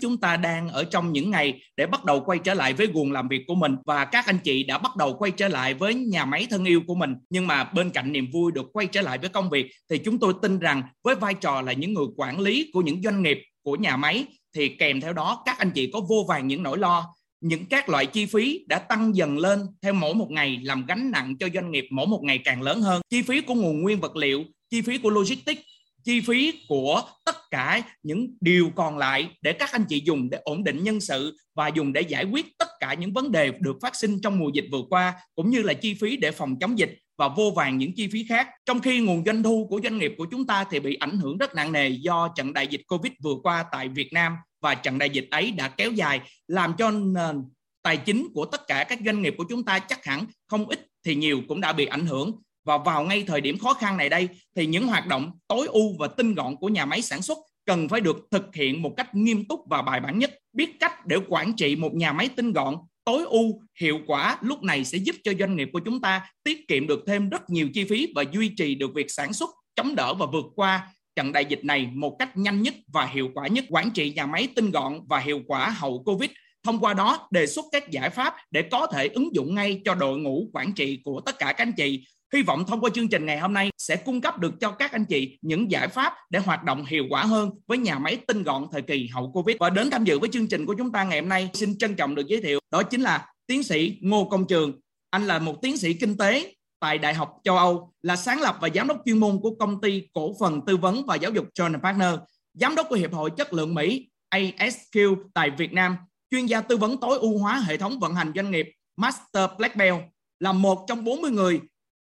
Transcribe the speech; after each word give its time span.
chúng 0.00 0.20
ta 0.20 0.36
đang 0.36 0.68
ở 0.68 0.84
trong 0.84 1.12
những 1.12 1.30
ngày 1.30 1.60
để 1.76 1.86
bắt 1.86 2.04
đầu 2.04 2.20
quay 2.20 2.38
trở 2.38 2.54
lại 2.54 2.72
với 2.72 2.86
guồng 2.86 3.12
làm 3.12 3.28
việc 3.28 3.44
của 3.46 3.54
mình 3.54 3.76
và 3.86 4.04
các 4.04 4.26
anh 4.26 4.38
chị 4.38 4.64
đã 4.64 4.78
bắt 4.78 4.96
đầu 4.96 5.14
quay 5.18 5.30
trở 5.30 5.48
lại 5.48 5.74
với 5.74 5.94
nhà 5.94 6.24
máy 6.24 6.46
thân 6.50 6.64
yêu 6.64 6.82
của 6.86 6.94
mình. 6.94 7.14
Nhưng 7.30 7.46
mà 7.46 7.64
bên 7.64 7.90
cạnh 7.90 8.12
niềm 8.12 8.30
vui 8.32 8.52
được 8.52 8.66
quay 8.72 8.86
trở 8.86 9.00
lại 9.00 9.18
với 9.18 9.28
công 9.28 9.50
việc, 9.50 9.70
thì 9.90 9.98
chúng 9.98 10.18
tôi 10.18 10.34
tin 10.42 10.58
rằng 10.58 10.82
với 11.04 11.14
vai 11.14 11.34
trò 11.34 11.62
là 11.62 11.72
những 11.72 11.94
người 11.94 12.06
quản 12.16 12.40
lý 12.40 12.70
của 12.72 12.80
những 12.80 13.02
doanh 13.02 13.22
nghiệp 13.22 13.38
của 13.62 13.76
nhà 13.76 13.96
máy, 13.96 14.24
thì 14.54 14.68
kèm 14.68 15.00
theo 15.00 15.12
đó 15.12 15.42
các 15.46 15.58
anh 15.58 15.70
chị 15.70 15.90
có 15.92 16.00
vô 16.00 16.24
vàng 16.28 16.46
những 16.46 16.62
nỗi 16.62 16.78
lo. 16.78 17.14
Những 17.40 17.66
các 17.66 17.88
loại 17.88 18.06
chi 18.06 18.26
phí 18.26 18.64
đã 18.68 18.78
tăng 18.78 19.16
dần 19.16 19.38
lên 19.38 19.60
theo 19.82 19.92
mỗi 19.92 20.14
một 20.14 20.30
ngày, 20.30 20.58
làm 20.62 20.86
gánh 20.86 21.10
nặng 21.10 21.36
cho 21.38 21.48
doanh 21.54 21.70
nghiệp 21.70 21.86
mỗi 21.90 22.06
một 22.06 22.20
ngày 22.22 22.38
càng 22.38 22.62
lớn 22.62 22.80
hơn. 22.80 23.02
Chi 23.10 23.22
phí 23.22 23.40
của 23.40 23.54
nguồn 23.54 23.82
nguyên 23.82 24.00
vật 24.00 24.16
liệu, 24.16 24.44
chi 24.70 24.80
phí 24.82 24.98
của 24.98 25.10
logistics 25.10 25.62
chi 26.04 26.20
phí 26.20 26.64
của 26.68 27.02
tất 27.24 27.36
cả 27.50 27.82
những 28.02 28.36
điều 28.40 28.70
còn 28.76 28.98
lại 28.98 29.28
để 29.42 29.52
các 29.52 29.72
anh 29.72 29.84
chị 29.88 30.02
dùng 30.04 30.30
để 30.30 30.38
ổn 30.42 30.64
định 30.64 30.84
nhân 30.84 31.00
sự 31.00 31.36
và 31.54 31.68
dùng 31.68 31.92
để 31.92 32.00
giải 32.00 32.24
quyết 32.24 32.46
tất 32.58 32.68
cả 32.80 32.94
những 32.94 33.12
vấn 33.12 33.32
đề 33.32 33.52
được 33.60 33.76
phát 33.82 33.96
sinh 33.96 34.20
trong 34.20 34.38
mùa 34.38 34.50
dịch 34.54 34.66
vừa 34.72 34.82
qua, 34.90 35.14
cũng 35.34 35.50
như 35.50 35.62
là 35.62 35.72
chi 35.72 35.94
phí 35.94 36.16
để 36.16 36.30
phòng 36.30 36.58
chống 36.58 36.78
dịch 36.78 36.98
và 37.18 37.28
vô 37.28 37.52
vàng 37.56 37.78
những 37.78 37.92
chi 37.94 38.08
phí 38.12 38.26
khác. 38.28 38.48
Trong 38.66 38.80
khi 38.80 39.00
nguồn 39.00 39.24
doanh 39.26 39.42
thu 39.42 39.66
của 39.70 39.80
doanh 39.82 39.98
nghiệp 39.98 40.14
của 40.18 40.26
chúng 40.30 40.46
ta 40.46 40.64
thì 40.70 40.80
bị 40.80 40.94
ảnh 40.94 41.18
hưởng 41.18 41.38
rất 41.38 41.54
nặng 41.54 41.72
nề 41.72 41.88
do 41.88 42.28
trận 42.36 42.52
đại 42.52 42.66
dịch 42.66 42.82
covid 42.86 43.12
vừa 43.22 43.34
qua 43.42 43.64
tại 43.72 43.88
Việt 43.88 44.12
Nam, 44.12 44.36
và 44.62 44.74
trận 44.74 44.98
đại 44.98 45.10
dịch 45.10 45.28
ấy 45.30 45.50
đã 45.50 45.68
kéo 45.68 45.92
dài, 45.92 46.20
làm 46.48 46.74
cho 46.78 46.90
nền 46.90 47.44
tài 47.82 47.96
chính 47.96 48.28
của 48.34 48.44
tất 48.44 48.66
cả 48.66 48.84
các 48.88 48.98
doanh 49.04 49.22
nghiệp 49.22 49.34
của 49.38 49.44
chúng 49.48 49.64
ta 49.64 49.78
chắc 49.78 50.04
hẳn 50.04 50.26
không 50.46 50.68
ít 50.68 50.86
thì 51.04 51.14
nhiều 51.14 51.42
cũng 51.48 51.60
đã 51.60 51.72
bị 51.72 51.86
ảnh 51.86 52.06
hưởng 52.06 52.32
và 52.64 52.78
vào 52.78 53.04
ngay 53.04 53.24
thời 53.26 53.40
điểm 53.40 53.58
khó 53.58 53.74
khăn 53.74 53.96
này 53.96 54.08
đây, 54.08 54.28
thì 54.56 54.66
những 54.66 54.86
hoạt 54.86 55.06
động 55.06 55.30
tối 55.48 55.66
ưu 55.66 55.96
và 55.98 56.08
tinh 56.08 56.34
gọn 56.34 56.56
của 56.56 56.68
nhà 56.68 56.84
máy 56.84 57.02
sản 57.02 57.22
xuất 57.22 57.38
cần 57.66 57.88
phải 57.88 58.00
được 58.00 58.16
thực 58.30 58.54
hiện 58.54 58.82
một 58.82 58.94
cách 58.96 59.14
nghiêm 59.14 59.44
túc 59.44 59.60
và 59.70 59.82
bài 59.82 60.00
bản 60.00 60.18
nhất. 60.18 60.30
Biết 60.52 60.70
cách 60.80 61.06
để 61.06 61.16
quản 61.28 61.52
trị 61.56 61.76
một 61.76 61.94
nhà 61.94 62.12
máy 62.12 62.28
tinh 62.36 62.52
gọn, 62.52 62.76
tối 63.04 63.24
ưu, 63.24 63.60
hiệu 63.80 64.00
quả, 64.06 64.38
lúc 64.40 64.62
này 64.62 64.84
sẽ 64.84 64.98
giúp 64.98 65.16
cho 65.24 65.32
doanh 65.38 65.56
nghiệp 65.56 65.68
của 65.72 65.80
chúng 65.84 66.00
ta 66.00 66.30
tiết 66.42 66.68
kiệm 66.68 66.86
được 66.86 67.04
thêm 67.06 67.28
rất 67.28 67.50
nhiều 67.50 67.68
chi 67.74 67.84
phí 67.84 68.12
và 68.14 68.24
duy 68.32 68.48
trì 68.48 68.74
được 68.74 68.94
việc 68.94 69.10
sản 69.10 69.32
xuất, 69.32 69.50
chống 69.76 69.94
đỡ 69.94 70.14
và 70.14 70.26
vượt 70.26 70.46
qua 70.54 70.88
trận 71.16 71.32
đại 71.32 71.44
dịch 71.44 71.64
này 71.64 71.88
một 71.94 72.16
cách 72.18 72.36
nhanh 72.36 72.62
nhất 72.62 72.74
và 72.92 73.06
hiệu 73.06 73.30
quả 73.34 73.46
nhất. 73.46 73.64
Quản 73.68 73.90
trị 73.90 74.12
nhà 74.12 74.26
máy 74.26 74.48
tinh 74.54 74.70
gọn 74.70 75.00
và 75.08 75.18
hiệu 75.18 75.40
quả 75.46 75.68
hậu 75.68 76.02
covid. 76.02 76.30
Thông 76.62 76.78
qua 76.78 76.94
đó, 76.94 77.28
đề 77.30 77.46
xuất 77.46 77.64
các 77.72 77.90
giải 77.90 78.10
pháp 78.10 78.34
để 78.50 78.62
có 78.62 78.86
thể 78.86 79.08
ứng 79.08 79.34
dụng 79.34 79.54
ngay 79.54 79.80
cho 79.84 79.94
đội 79.94 80.18
ngũ 80.18 80.50
quản 80.52 80.72
trị 80.72 81.00
của 81.04 81.20
tất 81.20 81.38
cả 81.38 81.46
các 81.46 81.58
anh 81.58 81.72
chị. 81.72 82.04
Hy 82.34 82.42
vọng 82.42 82.64
thông 82.66 82.80
qua 82.80 82.90
chương 82.94 83.08
trình 83.08 83.26
ngày 83.26 83.38
hôm 83.38 83.52
nay 83.52 83.70
sẽ 83.78 83.96
cung 83.96 84.20
cấp 84.20 84.38
được 84.38 84.60
cho 84.60 84.70
các 84.70 84.92
anh 84.92 85.04
chị 85.04 85.38
những 85.42 85.70
giải 85.70 85.88
pháp 85.88 86.14
để 86.30 86.38
hoạt 86.38 86.64
động 86.64 86.84
hiệu 86.84 87.04
quả 87.10 87.22
hơn 87.22 87.50
với 87.66 87.78
nhà 87.78 87.98
máy 87.98 88.16
tinh 88.26 88.42
gọn 88.42 88.66
thời 88.72 88.82
kỳ 88.82 89.08
hậu 89.12 89.32
Covid. 89.32 89.56
Và 89.60 89.70
đến 89.70 89.90
tham 89.90 90.04
dự 90.04 90.18
với 90.18 90.28
chương 90.32 90.46
trình 90.46 90.66
của 90.66 90.74
chúng 90.78 90.92
ta 90.92 91.04
ngày 91.04 91.20
hôm 91.20 91.28
nay 91.28 91.50
xin 91.54 91.78
trân 91.78 91.94
trọng 91.94 92.14
được 92.14 92.26
giới 92.26 92.40
thiệu 92.40 92.60
đó 92.70 92.82
chính 92.82 93.00
là 93.00 93.26
tiến 93.46 93.62
sĩ 93.62 93.98
Ngô 94.00 94.24
Công 94.24 94.46
Trường. 94.46 94.80
Anh 95.10 95.26
là 95.26 95.38
một 95.38 95.62
tiến 95.62 95.76
sĩ 95.76 95.92
kinh 95.94 96.16
tế 96.16 96.54
tại 96.80 96.98
Đại 96.98 97.14
học 97.14 97.36
châu 97.44 97.56
Âu, 97.56 97.92
là 98.02 98.16
sáng 98.16 98.40
lập 98.40 98.58
và 98.60 98.68
giám 98.74 98.88
đốc 98.88 99.02
chuyên 99.04 99.18
môn 99.18 99.38
của 99.42 99.54
công 99.54 99.80
ty 99.80 100.08
cổ 100.12 100.36
phần 100.40 100.60
tư 100.66 100.76
vấn 100.76 101.06
và 101.06 101.14
giáo 101.14 101.30
dục 101.30 101.46
John 101.54 101.80
Partner, 101.80 102.14
giám 102.54 102.74
đốc 102.74 102.86
của 102.88 102.96
Hiệp 102.96 103.12
hội 103.12 103.30
Chất 103.30 103.52
lượng 103.52 103.74
Mỹ 103.74 104.08
ASQ 104.34 105.16
tại 105.34 105.50
Việt 105.50 105.72
Nam, 105.72 105.96
chuyên 106.30 106.46
gia 106.46 106.60
tư 106.60 106.76
vấn 106.76 107.00
tối 107.00 107.18
ưu 107.18 107.38
hóa 107.38 107.60
hệ 107.66 107.76
thống 107.76 108.00
vận 108.00 108.14
hành 108.14 108.32
doanh 108.34 108.50
nghiệp 108.50 108.66
Master 108.96 109.50
Black 109.58 109.76
Belt, 109.76 110.02
là 110.40 110.52
một 110.52 110.84
trong 110.88 111.04
40 111.04 111.30
người 111.30 111.60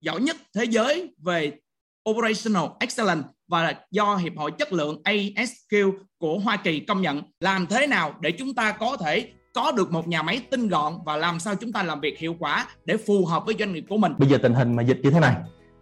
giỏi 0.05 0.21
nhất 0.21 0.37
thế 0.55 0.63
giới 0.63 1.13
về 1.23 1.51
Operational 2.09 2.63
Excellence 2.79 3.27
và 3.47 3.75
do 3.91 4.15
Hiệp 4.15 4.33
hội 4.37 4.51
Chất 4.51 4.73
lượng 4.73 5.01
ASQ 5.03 5.91
của 6.17 6.39
Hoa 6.39 6.57
Kỳ 6.57 6.79
công 6.79 7.01
nhận 7.01 7.21
làm 7.39 7.67
thế 7.67 7.87
nào 7.87 8.15
để 8.19 8.31
chúng 8.31 8.55
ta 8.55 8.71
có 8.71 8.97
thể 8.97 9.27
có 9.53 9.71
được 9.71 9.91
một 9.91 10.07
nhà 10.07 10.21
máy 10.21 10.41
tinh 10.51 10.67
gọn 10.67 10.93
và 11.05 11.17
làm 11.17 11.39
sao 11.39 11.55
chúng 11.55 11.71
ta 11.71 11.83
làm 11.83 11.99
việc 11.99 12.19
hiệu 12.19 12.35
quả 12.39 12.67
để 12.85 12.97
phù 12.97 13.25
hợp 13.25 13.45
với 13.45 13.55
doanh 13.59 13.73
nghiệp 13.73 13.85
của 13.89 13.97
mình. 13.97 14.13
Bây 14.17 14.29
giờ 14.29 14.37
tình 14.43 14.53
hình 14.53 14.75
mà 14.75 14.83
dịch 14.83 14.97
như 15.03 15.11
thế 15.11 15.19
này 15.19 15.35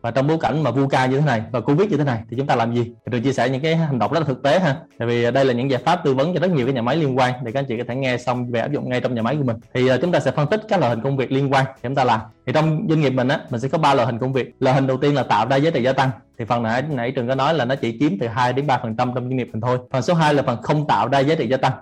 và 0.04 0.12
trong 0.12 0.28
bối 0.28 0.38
cảnh 0.42 0.64
mà 0.64 0.72
VUCA 0.72 1.06
như 1.06 1.20
thế 1.20 1.26
này 1.26 1.42
và 1.52 1.60
Covid 1.60 1.90
như 1.90 1.98
thế 1.98 2.04
này 2.04 2.20
thì 2.30 2.38
chúng 2.38 2.48
ta 2.48 2.56
làm 2.56 2.76
gì? 2.76 2.84
Thì 2.84 3.10
tôi 3.12 3.22
chia 3.22 3.34
sẻ 3.34 3.50
những 3.50 3.62
cái 3.62 3.76
hành 3.76 4.00
động 4.00 4.14
rất 4.14 4.20
là 4.20 4.26
thực 4.26 4.44
tế 4.44 4.60
ha. 4.60 4.78
Tại 4.98 5.08
vì 5.08 5.32
đây 5.32 5.46
là 5.46 5.54
những 5.54 5.72
giải 5.72 5.82
pháp 5.86 6.02
tư 6.04 6.14
vấn 6.14 6.34
cho 6.34 6.40
rất 6.40 6.52
nhiều 6.52 6.66
cái 6.66 6.74
nhà 6.74 6.82
máy 6.82 6.96
liên 6.96 7.18
quan 7.18 7.34
để 7.44 7.52
các 7.52 7.60
anh 7.60 7.66
chị 7.66 7.78
có 7.78 7.84
thể 7.88 7.96
nghe 7.96 8.18
xong 8.18 8.52
về 8.52 8.60
áp 8.60 8.72
dụng 8.72 8.90
ngay 8.90 9.02
trong 9.02 9.16
nhà 9.16 9.22
máy 9.22 9.36
của 9.36 9.44
mình. 9.44 9.58
Thì 9.74 9.88
ờ, 9.88 9.98
chúng 10.02 10.12
ta 10.12 10.20
sẽ 10.20 10.32
phân 10.32 10.50
tích 10.50 10.62
các 10.70 10.80
loại 10.80 10.90
hình 10.90 11.02
công 11.04 11.18
việc 11.18 11.32
liên 11.32 11.54
quan 11.54 11.66
để 11.66 11.80
chúng 11.84 11.96
ta 11.96 12.04
làm. 12.04 12.20
Thì 12.46 12.54
trong 12.54 12.86
doanh 12.90 13.02
nghiệp 13.02 13.10
mình 13.10 13.28
á, 13.28 13.40
mình 13.50 13.60
sẽ 13.62 13.68
có 13.68 13.78
ba 13.78 13.94
loại 13.94 14.06
hình 14.06 14.20
công 14.20 14.34
việc. 14.34 14.52
Loại 14.60 14.76
hình 14.76 14.88
đầu 14.88 14.98
tiên 14.98 15.16
là 15.16 15.24
tạo 15.24 15.48
ra 15.48 15.56
giá 15.56 15.72
trị 15.72 15.84
gia 15.84 15.94
tăng. 15.94 16.10
Thì 16.40 16.46
phần 16.46 16.64
nãy 16.64 16.84
nãy 16.90 17.12
trường 17.12 17.28
có 17.28 17.36
nói 17.36 17.54
là 17.54 17.66
nó 17.66 17.76
chỉ 17.76 17.98
chiếm 18.00 18.12
từ 18.20 18.28
2 18.28 18.54
đến 18.54 18.68
3% 18.68 18.96
trong 18.98 19.14
doanh 19.14 19.38
nghiệp 19.38 19.48
mình 19.54 19.62
thôi. 19.62 19.78
Phần 19.92 20.02
số 20.02 20.14
2 20.14 20.34
là 20.34 20.44
phần 20.44 20.62
không 20.62 20.88
tạo 20.88 21.08
ra 21.08 21.20
giá 21.20 21.36
trị 21.36 21.48
gia 21.48 21.58
tăng. 21.58 21.74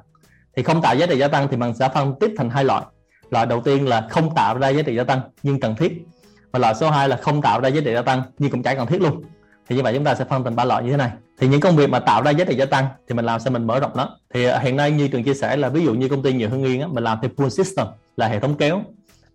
Thì 0.55 0.63
không 0.63 0.81
tạo 0.81 0.95
giá 0.95 1.05
trị 1.05 1.17
gia 1.17 1.27
tăng 1.27 1.47
thì 1.47 1.57
mình 1.57 1.73
sẽ 1.73 1.89
phân 1.93 2.15
tích 2.19 2.31
thành 2.37 2.49
hai 2.49 2.63
loại. 2.63 2.83
Loại 3.29 3.45
đầu 3.45 3.61
tiên 3.61 3.87
là 3.87 4.07
không 4.09 4.35
tạo 4.35 4.57
ra 4.57 4.69
giá 4.69 4.81
trị 4.81 4.95
gia 4.95 5.03
tăng 5.03 5.21
nhưng 5.43 5.59
cần 5.59 5.75
thiết 5.75 6.05
và 6.51 6.59
loại 6.59 6.75
số 6.75 6.89
2 6.89 7.09
là 7.09 7.15
không 7.15 7.41
tạo 7.41 7.61
ra 7.61 7.69
giá 7.69 7.81
trị 7.85 7.93
gia 7.93 8.01
tăng 8.01 8.21
nhưng 8.39 8.51
cũng 8.51 8.63
chẳng 8.63 8.77
cần 8.77 8.87
thiết 8.87 9.01
luôn. 9.01 9.23
Thì 9.69 9.75
như 9.75 9.83
vậy 9.83 9.93
chúng 9.93 10.03
ta 10.03 10.15
sẽ 10.15 10.25
phân 10.25 10.43
thành 10.43 10.55
ba 10.55 10.65
loại 10.65 10.83
như 10.83 10.91
thế 10.91 10.97
này. 10.97 11.11
Thì 11.39 11.47
những 11.47 11.61
công 11.61 11.75
việc 11.75 11.89
mà 11.89 11.99
tạo 11.99 12.21
ra 12.21 12.31
giá 12.31 12.45
trị 12.45 12.55
gia 12.55 12.65
tăng 12.65 12.85
thì 13.07 13.15
mình 13.15 13.25
làm 13.25 13.39
sao 13.39 13.51
mình 13.51 13.67
mở 13.67 13.79
rộng 13.79 13.91
nó? 13.95 14.17
Thì 14.33 14.45
à, 14.45 14.59
hiện 14.59 14.75
nay 14.75 14.91
như 14.91 15.07
trường 15.07 15.23
chia 15.23 15.33
sẻ 15.33 15.57
là 15.57 15.69
ví 15.69 15.85
dụ 15.85 15.93
như 15.93 16.09
công 16.09 16.23
ty 16.23 16.33
nhiều 16.33 16.49
hương 16.49 16.63
yên 16.63 16.81
á, 16.81 16.87
mình 16.87 17.03
làm 17.03 17.17
theo 17.21 17.31
pull 17.37 17.49
system 17.49 17.87
là 18.17 18.27
hệ 18.27 18.39
thống 18.39 18.55
kéo. 18.55 18.81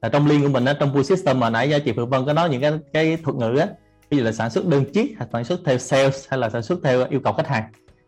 Là 0.03 0.09
trong 0.09 0.27
liên 0.27 0.43
của 0.43 0.49
mình 0.49 0.65
á, 0.65 0.75
trong 0.81 0.93
pull 0.93 1.03
system 1.03 1.41
mà 1.41 1.50
nãy 1.50 1.71
giá 1.71 1.78
chị 1.78 1.93
Phượng 1.93 2.10
Vân 2.10 2.27
có 2.27 2.32
nói 2.32 2.49
những 2.49 2.60
cái 2.60 2.72
cái 2.93 3.16
thuật 3.25 3.37
ngữ 3.37 3.56
á 3.56 3.66
ví 4.10 4.19
dụ 4.19 4.25
là 4.25 4.33
sản 4.33 4.50
xuất 4.50 4.66
đơn 4.66 4.84
chiếc 4.93 5.15
hay 5.19 5.28
sản 5.33 5.44
xuất 5.44 5.60
theo 5.65 5.78
sales 5.78 6.27
hay 6.28 6.38
là 6.38 6.50
sản 6.50 6.62
xuất 6.62 6.78
theo 6.84 7.06
yêu 7.10 7.21
cầu 7.21 7.33
khách 7.33 7.48
hàng. 7.48 7.65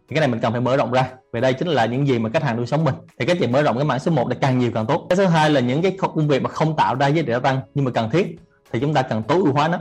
Thì 0.08 0.14
cái 0.14 0.20
này 0.20 0.28
mình 0.28 0.40
cần 0.40 0.52
phải 0.52 0.60
mở 0.60 0.76
rộng 0.76 0.92
ra. 0.92 1.10
Về 1.32 1.40
đây 1.40 1.52
chính 1.52 1.68
là 1.68 1.86
những 1.86 2.06
gì 2.06 2.18
mà 2.18 2.30
khách 2.30 2.42
hàng 2.42 2.56
nuôi 2.56 2.66
sống 2.66 2.84
mình. 2.84 2.94
Thì 3.18 3.26
cái 3.26 3.36
chuyện 3.38 3.52
mở 3.52 3.62
rộng 3.62 3.76
cái 3.76 3.84
mảng 3.84 3.98
số 3.98 4.10
1 4.10 4.28
để 4.28 4.36
càng 4.40 4.58
nhiều 4.58 4.70
càng 4.74 4.86
tốt. 4.86 5.06
Cái 5.08 5.16
thứ 5.16 5.24
hai 5.24 5.50
là 5.50 5.60
những 5.60 5.82
cái 5.82 5.96
công 5.98 6.28
việc 6.28 6.42
mà 6.42 6.50
không 6.50 6.76
tạo 6.76 6.94
ra 6.94 7.06
giá 7.06 7.22
trị 7.22 7.32
gia 7.32 7.38
tăng 7.38 7.60
nhưng 7.74 7.84
mà 7.84 7.90
cần 7.90 8.10
thiết 8.10 8.36
thì 8.72 8.80
chúng 8.80 8.94
ta 8.94 9.02
cần 9.02 9.22
tối 9.22 9.38
ưu 9.38 9.52
hóa 9.52 9.68
nó. 9.68 9.78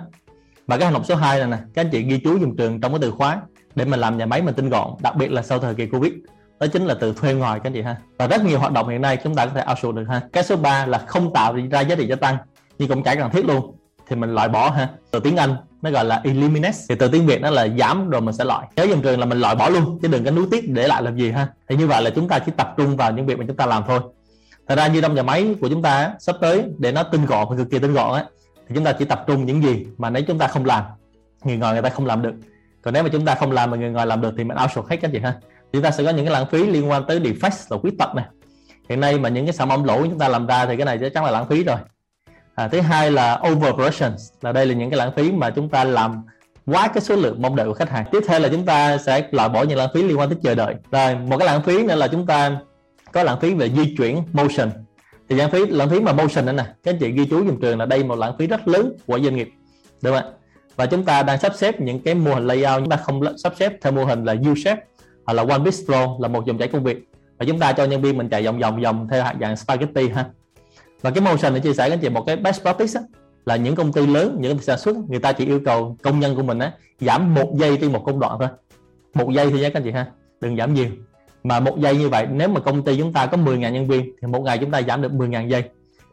Và 0.68 0.78
cái 0.78 0.86
hành 0.86 0.94
động 0.94 1.04
số 1.04 1.16
2 1.16 1.40
này 1.40 1.48
nè, 1.48 1.58
các 1.74 1.82
anh 1.82 1.90
chị 1.92 2.02
ghi 2.02 2.20
chú 2.24 2.38
dùng 2.38 2.58
trường 2.58 2.82
trong 2.82 2.92
cái 2.92 3.00
từ 3.02 3.12
khóa 3.12 3.42
để 3.76 3.86
mình 3.86 4.00
làm 4.00 4.18
nhà 4.18 4.26
máy 4.26 4.42
mình 4.42 4.56
tinh 4.56 4.70
gọn, 4.70 4.92
đặc 5.02 5.16
biệt 5.16 5.32
là 5.32 5.42
sau 5.42 5.60
thời 5.60 5.76
kỳ 5.76 5.86
covid. 5.86 6.14
Đó 6.60 6.68
chính 6.68 6.86
là 6.86 6.96
từ 7.00 7.14
thuê 7.14 7.34
ngoài 7.34 7.60
các 7.60 7.68
anh 7.68 7.74
chị 7.74 7.82
ha. 7.82 7.96
Và 8.18 8.28
rất 8.28 8.46
nhiều 8.46 8.60
hoạt 8.60 8.72
động 8.72 8.90
hiện 8.90 9.02
nay 9.02 9.18
chúng 9.24 9.36
ta 9.36 9.46
có 9.46 9.52
thể 9.56 9.64
outsource 9.70 10.02
được 10.02 10.06
ha. 10.10 10.22
Cái 10.34 10.44
số 10.44 10.56
3 10.56 10.86
là 10.86 10.98
không 10.98 11.34
tạo 11.34 11.56
ra 11.72 11.82
giá 11.82 11.96
trị 11.96 12.08
gia 12.08 12.16
tăng, 12.16 12.38
nhưng 12.78 12.90
cũng 12.90 13.04
chả 13.04 13.16
cần 13.16 13.32
thiết 13.32 13.46
luôn. 13.46 13.76
Thì 14.08 14.16
mình 14.16 14.36
loại 14.36 14.50
bỏ 14.50 14.70
ha. 14.70 14.90
Từ 15.12 15.20
tiếng 15.20 15.38
Anh 15.38 15.56
nó 15.82 15.92
gọi 15.92 16.06
là 16.06 16.22
eliminate. 16.24 16.78
Thì 16.90 16.96
từ 16.96 17.08
tiếng 17.08 17.26
Việt 17.26 17.42
nó 17.42 17.50
là 17.50 17.68
giảm 17.80 18.10
rồi 18.10 18.22
mình 18.22 18.36
sẽ 18.36 18.44
loại. 18.44 18.68
Nhớ 18.76 18.84
dùng 18.84 19.02
trường 19.02 19.20
là 19.20 19.26
mình 19.26 19.40
loại 19.40 19.56
bỏ 19.56 19.70
luôn, 19.70 20.00
chứ 20.02 20.08
đừng 20.08 20.26
có 20.26 20.32
nuối 20.32 20.48
tiếc 20.52 20.70
để 20.70 20.88
lại 20.88 21.04
làm 21.04 21.18
gì 21.18 21.32
ha. 21.32 21.48
Thì 21.70 21.76
như 21.76 21.88
vậy 21.88 22.02
là 22.04 22.10
chúng 22.10 22.28
ta 22.28 22.40
chỉ 22.40 22.52
tập 22.58 22.74
trung 22.78 22.98
vào 22.98 23.12
những 23.12 23.26
việc 23.26 23.40
mà 23.40 23.46
chúng 23.48 23.58
ta 23.58 23.66
làm 23.66 23.84
thôi. 23.88 24.00
Thật 24.68 24.76
ra 24.76 24.88
như 24.88 25.02
trong 25.02 25.16
nhà 25.16 25.24
máy 25.24 25.56
của 25.62 25.70
chúng 25.70 25.82
ta 25.82 26.14
sắp 26.20 26.36
tới 26.42 26.66
để 26.78 26.92
nó 26.92 27.04
tinh 27.04 27.26
gọn 27.26 27.48
và 27.50 27.56
cực 27.58 27.70
kỳ 27.72 27.80
tinh 27.80 27.94
gọn 27.94 28.14
á 28.14 28.26
thì 28.68 28.76
chúng 28.76 28.84
ta 28.84 28.92
chỉ 28.92 29.06
tập 29.06 29.24
trung 29.28 29.46
những 29.46 29.64
gì 29.64 29.86
mà 29.98 30.10
nếu 30.10 30.24
chúng 30.28 30.40
ta 30.40 30.48
không 30.48 30.66
làm 30.66 30.84
người 31.44 31.58
ngoài 31.58 31.74
người 31.74 31.82
ta 31.82 31.90
không 31.90 32.06
làm 32.06 32.22
được. 32.22 32.34
Còn 32.82 32.94
nếu 32.94 33.04
mà 33.04 33.10
chúng 33.10 33.26
ta 33.26 33.36
không 33.36 33.52
làm 33.52 33.72
mà 33.72 33.78
người 33.78 33.90
ngoài 33.90 34.08
làm 34.08 34.22
được 34.22 34.34
thì 34.38 34.44
mình 34.44 34.58
outsource 34.62 34.90
hết 34.90 34.98
các 35.02 35.12
chị 35.14 35.20
ha? 35.20 35.36
Chúng 35.74 35.82
ta 35.82 35.92
sẽ 35.92 36.04
có 36.04 36.10
những 36.10 36.26
cái 36.26 36.34
lãng 36.34 36.46
phí 36.52 36.68
liên 36.68 36.90
quan 36.90 37.04
tới 37.08 37.20
defect 37.20 37.66
là 37.70 37.78
khuyết 37.82 37.94
tật 38.00 38.16
này. 38.16 38.26
Hiện 38.90 39.00
nay 39.00 39.20
mà 39.20 39.30
những 39.30 39.46
cái 39.46 39.54
sản 39.54 39.70
phẩm 39.70 39.84
lỗ 39.84 40.04
chúng 40.04 40.20
ta 40.20 40.28
làm 40.28 40.48
ra 40.48 40.66
thì 40.66 40.78
cái 40.78 40.86
này 40.86 40.98
chắc 41.02 41.14
chắn 41.14 41.26
là 41.26 41.32
lãng 41.32 41.48
phí 41.48 41.64
rồi. 41.64 41.78
À, 42.56 42.68
thứ 42.68 42.82
hai 42.82 43.12
là 43.12 43.42
overproduction 43.50 44.12
là 44.42 44.52
đây 44.52 44.66
là 44.66 44.74
những 44.74 44.90
cái 44.90 44.98
lãng 44.98 45.12
phí 45.16 45.32
mà 45.32 45.50
chúng 45.50 45.70
ta 45.70 45.84
làm 45.84 46.24
quá 46.66 46.88
cái 46.88 47.02
số 47.02 47.16
lượng 47.16 47.42
mong 47.42 47.56
đợi 47.56 47.68
của 47.68 47.74
khách 47.74 47.90
hàng. 47.90 48.06
Tiếp 48.12 48.20
theo 48.28 48.40
là 48.40 48.50
chúng 48.50 48.66
ta 48.66 48.98
sẽ 48.98 49.28
loại 49.32 49.50
bỏ 49.50 49.64
những 49.64 49.78
lãng 49.78 49.90
phí 49.94 50.04
liên 50.04 50.20
quan 50.20 50.30
tới 50.30 50.38
chờ 50.44 50.56
đợi. 50.56 50.76
Rồi 50.92 51.16
một 51.16 51.38
cái 51.38 51.46
lãng 51.46 51.64
phí 51.64 51.84
nữa 51.84 51.96
là 51.96 52.08
chúng 52.08 52.26
ta 52.26 52.60
có 53.12 53.24
lãng 53.24 53.40
phí 53.40 53.54
về 53.54 53.70
di 53.70 53.96
chuyển 53.98 54.24
motion 54.34 54.70
thì 55.30 55.36
lãng 55.36 55.52
phí 55.52 55.66
lãng 55.66 55.90
phí 55.90 56.00
mà 56.00 56.14
motion 56.14 56.46
nữa 56.46 56.52
nè. 56.52 56.64
Các 56.84 56.92
anh 56.92 56.98
chị 57.00 57.12
ghi 57.12 57.26
chú 57.26 57.46
dùm 57.46 57.60
trường 57.60 57.80
là 57.80 57.86
đây 57.86 58.04
một 58.04 58.16
lãng 58.16 58.38
phí 58.38 58.48
rất 58.48 58.68
lớn 58.68 58.94
của 59.08 59.20
doanh 59.20 59.36
nghiệp. 59.36 59.50
Đúng 60.02 60.14
không 60.14 60.24
ạ? 60.24 60.32
Và 60.76 60.86
chúng 60.86 61.04
ta 61.04 61.24
đang 61.24 61.40
sắp 61.40 61.56
xếp 61.56 61.82
những 61.82 62.00
cái 62.00 62.16
mô 62.16 62.34
hình 62.34 62.48
layout. 62.48 62.80
Chúng 62.80 62.90
ta 62.90 62.98
không 62.98 63.22
sắp 63.38 63.54
xếp 63.60 63.74
theo 63.82 63.92
mô 63.92 64.06
hình 64.06 64.24
là 64.24 64.36
U 64.46 64.56
shape 64.56 64.84
hoặc 65.26 65.34
là 65.34 65.44
one 65.44 65.60
piece 65.60 65.78
flow 65.78 66.22
là 66.22 66.28
một 66.28 66.46
dòng 66.46 66.58
chảy 66.58 66.68
công 66.68 66.84
việc. 66.84 67.10
Và 67.38 67.46
chúng 67.46 67.60
ta 67.60 67.74
cho 67.74 67.86
nhân 67.86 68.02
viên 68.02 68.18
mình 68.18 68.30
chạy 68.30 68.44
vòng 68.44 68.60
vòng 68.60 68.82
vòng 68.82 69.08
theo 69.12 69.24
dạng 69.42 69.58
spaghetti 69.58 70.10
ha. 70.10 70.26
Và 71.02 71.12
cái 71.12 71.22
motion 71.22 71.54
để 71.54 71.60
chia 71.60 71.74
sẻ 71.74 71.84
với 71.84 71.92
anh 71.92 72.00
chị 72.00 72.10
một 72.10 72.24
cái 72.26 72.36
best 72.36 72.62
practice 72.62 73.00
á, 73.00 73.02
là 73.46 73.56
những 73.56 73.76
công 73.76 73.94
ty 73.94 74.08
lớn 74.08 74.38
những 74.40 74.52
công 74.52 74.60
ty 74.60 74.66
sản 74.66 74.80
xuất 74.80 74.98
người 75.10 75.20
ta 75.20 75.32
chỉ 75.32 75.46
yêu 75.46 75.60
cầu 75.66 75.98
công 76.04 76.20
nhân 76.20 76.36
của 76.36 76.44
mình 76.44 76.60
á 76.60 76.72
giảm 77.00 77.34
một 77.34 77.54
giây 77.56 77.78
trên 77.82 77.92
một 77.92 78.04
công 78.06 78.20
đoạn 78.20 78.38
thôi. 78.40 78.50
Một 79.14 79.32
giây 79.34 79.50
thôi 79.50 79.60
nhé 79.60 79.70
các 79.70 79.80
anh 79.80 79.84
chị 79.84 79.92
ha 79.92 80.06
đừng 80.42 80.58
giảm 80.58 80.74
nhiều 80.74 80.90
mà 81.48 81.60
một 81.60 81.80
giây 81.80 81.98
như 81.98 82.10
vậy 82.10 82.28
nếu 82.32 82.50
mà 82.50 82.60
công 82.60 82.84
ty 82.84 82.98
chúng 82.98 83.14
ta 83.14 83.26
có 83.26 83.38
10.000 83.38 83.72
nhân 83.72 83.88
viên 83.88 84.16
thì 84.22 84.28
một 84.28 84.42
ngày 84.42 84.58
chúng 84.58 84.72
ta 84.72 84.82
giảm 84.82 85.02
được 85.02 85.12
10.000 85.12 85.48
giây. 85.48 85.64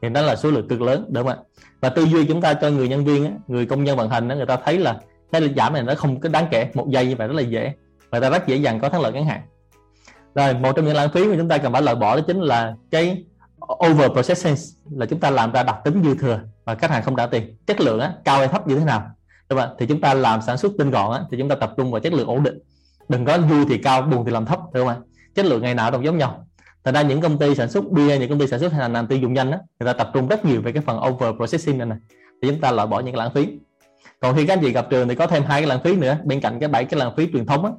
Thì 0.03 0.09
đó 0.09 0.23
là 0.23 0.37
số 0.37 0.51
lượng 0.51 0.69
cực 0.69 0.83
lớn 0.83 1.07
đúng 1.09 1.27
không 1.27 1.39
ạ? 1.39 1.43
Và 1.81 1.89
tư 1.89 2.03
duy 2.03 2.27
chúng 2.27 2.41
ta 2.41 2.55
cho 2.55 2.71
người 2.71 2.89
nhân 2.89 3.05
viên 3.05 3.39
người 3.49 3.67
công 3.67 3.85
nhân 3.85 3.97
vận 3.97 4.11
hành 4.11 4.29
người 4.29 4.47
ta 4.47 4.57
thấy 4.65 4.79
là 4.79 5.01
cái 5.33 5.55
giảm 5.57 5.73
này 5.73 5.83
nó 5.83 5.95
không 5.95 6.21
có 6.21 6.29
đáng 6.29 6.47
kể 6.51 6.71
một 6.75 6.89
giây 6.89 7.07
như 7.07 7.17
vậy 7.17 7.29
rất 7.29 7.35
là 7.35 7.43
dễ. 7.43 7.73
Và 8.11 8.21
ta 8.21 8.31
rất 8.31 8.47
dễ 8.47 8.57
dàng 8.57 8.81
có 8.81 8.89
thắng 8.89 9.01
lợi 9.01 9.13
ngắn 9.13 9.27
hạn. 9.27 9.41
Rồi 10.35 10.55
một 10.55 10.73
trong 10.77 10.85
những 10.85 10.97
lãng 10.97 11.13
phí 11.13 11.25
mà 11.25 11.37
chúng 11.37 11.49
ta 11.49 11.59
cần 11.59 11.73
phải 11.73 11.83
loại 11.83 11.97
bỏ 11.97 12.17
đó 12.17 12.23
chính 12.27 12.41
là 12.41 12.75
cái 12.91 13.25
over 13.87 14.13
processing 14.13 14.57
là 14.91 15.07
chúng 15.07 15.21
ta 15.21 15.31
làm 15.31 15.53
ra 15.53 15.63
đặc 15.63 15.77
tính 15.85 16.03
dư 16.05 16.15
thừa 16.15 16.41
và 16.65 16.75
khách 16.75 16.91
hàng 16.91 17.03
không 17.03 17.17
trả 17.17 17.27
tiền. 17.27 17.57
Chất 17.67 17.81
lượng 17.81 18.01
á, 18.01 18.13
cao 18.25 18.39
hay 18.39 18.49
thấp 18.49 18.69
như 18.69 18.79
thế 18.79 18.85
nào? 18.85 19.11
Đúng 19.51 19.59
không? 19.59 19.69
thì 19.79 19.87
chúng 19.87 20.01
ta 20.01 20.15
làm 20.15 20.43
sản 20.43 20.59
xuất 20.59 20.73
tinh 20.79 20.91
gọn 20.91 21.13
á, 21.13 21.21
thì 21.31 21.39
chúng 21.39 21.49
ta 21.49 21.55
tập 21.55 21.75
trung 21.77 21.91
vào 21.91 22.01
chất 22.01 22.13
lượng 22.13 22.29
ổn 22.29 22.43
định. 22.43 22.59
Đừng 23.09 23.25
có 23.25 23.39
vui 23.39 23.65
thì 23.69 23.79
cao 23.79 24.03
buồn 24.03 24.25
thì 24.25 24.33
làm 24.33 24.47
thấp 24.47 24.59
đúng 24.75 24.87
không 24.87 24.97
ạ? 24.97 25.14
Chất 25.35 25.47
lượng 25.47 25.63
ngày 25.63 25.75
nào 25.75 25.91
đâu 25.91 26.03
giống 26.03 26.19
nhau. 26.19 26.47
Thành 26.85 26.95
ra 26.95 27.03
những 27.03 27.21
công 27.21 27.39
ty 27.39 27.55
sản 27.55 27.71
xuất 27.71 27.85
bia 27.91 28.19
những 28.19 28.29
công 28.29 28.39
ty 28.39 28.47
sản 28.47 28.61
xuất 28.61 28.73
hàng 28.73 28.81
là 28.81 28.89
làm 28.89 29.07
tiêu 29.07 29.19
dùng 29.19 29.33
nhanh 29.33 29.51
đó, 29.51 29.59
người 29.81 29.87
ta 29.87 29.93
tập 29.93 30.11
trung 30.15 30.29
rất 30.29 30.45
nhiều 30.45 30.63
về 30.63 30.73
cái 30.73 30.83
phần 30.87 31.01
over 31.01 31.37
processing 31.37 31.79
này, 31.79 31.87
này 31.87 31.99
thì 32.43 32.49
chúng 32.49 32.61
ta 32.61 32.71
loại 32.71 32.87
bỏ 32.87 33.01
những 33.01 33.15
cái 33.15 33.19
lãng 33.19 33.35
phí. 33.35 33.59
Còn 34.21 34.37
khi 34.37 34.47
các 34.47 34.53
anh 34.53 34.61
chị 34.63 34.73
gặp 34.73 34.87
trường 34.91 35.09
thì 35.09 35.15
có 35.15 35.27
thêm 35.27 35.43
hai 35.43 35.61
cái 35.61 35.69
lãng 35.69 35.83
phí 35.83 35.97
nữa 35.97 36.17
bên 36.25 36.41
cạnh 36.41 36.61
cái 36.61 36.69
bảy 36.69 36.85
cái 36.85 37.01
lãng 37.01 37.17
phí 37.17 37.29
truyền 37.33 37.47
thống 37.47 37.65
á 37.65 37.71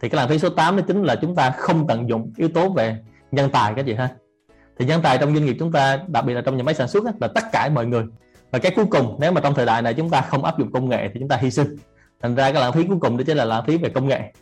thì 0.00 0.08
cái 0.08 0.16
lãng 0.16 0.28
phí 0.28 0.38
số 0.38 0.48
8 0.48 0.76
đó 0.76 0.82
chính 0.86 1.02
là 1.02 1.16
chúng 1.16 1.34
ta 1.34 1.50
không 1.50 1.86
tận 1.86 2.08
dụng 2.08 2.32
yếu 2.36 2.48
tố 2.48 2.68
về 2.68 2.96
nhân 3.30 3.50
tài 3.50 3.72
các 3.76 3.86
chị 3.86 3.94
ha. 3.94 4.08
Thì 4.78 4.84
nhân 4.84 5.02
tài 5.02 5.18
trong 5.18 5.34
doanh 5.34 5.44
nghiệp 5.44 5.56
chúng 5.58 5.72
ta 5.72 5.98
đặc 6.08 6.24
biệt 6.24 6.34
là 6.34 6.40
trong 6.40 6.56
nhà 6.56 6.62
máy 6.62 6.74
sản 6.74 6.88
xuất 6.88 7.04
á, 7.04 7.12
là 7.20 7.28
tất 7.28 7.44
cả 7.52 7.68
mọi 7.74 7.86
người. 7.86 8.04
Và 8.50 8.58
cái 8.58 8.72
cuối 8.76 8.84
cùng 8.90 9.16
nếu 9.20 9.32
mà 9.32 9.40
trong 9.40 9.54
thời 9.54 9.66
đại 9.66 9.82
này 9.82 9.94
chúng 9.94 10.10
ta 10.10 10.20
không 10.20 10.44
áp 10.44 10.58
dụng 10.58 10.72
công 10.72 10.88
nghệ 10.88 11.10
thì 11.14 11.20
chúng 11.20 11.28
ta 11.28 11.36
hy 11.36 11.50
sinh. 11.50 11.76
Thành 12.22 12.34
ra 12.34 12.52
cái 12.52 12.62
lãng 12.62 12.72
phí 12.72 12.84
cuối 12.84 12.96
cùng 13.00 13.16
đó 13.16 13.24
chính 13.26 13.36
là 13.36 13.44
lãng 13.44 13.64
phí 13.66 13.76
về 13.76 13.88
công 13.88 14.08
nghệ 14.08 14.32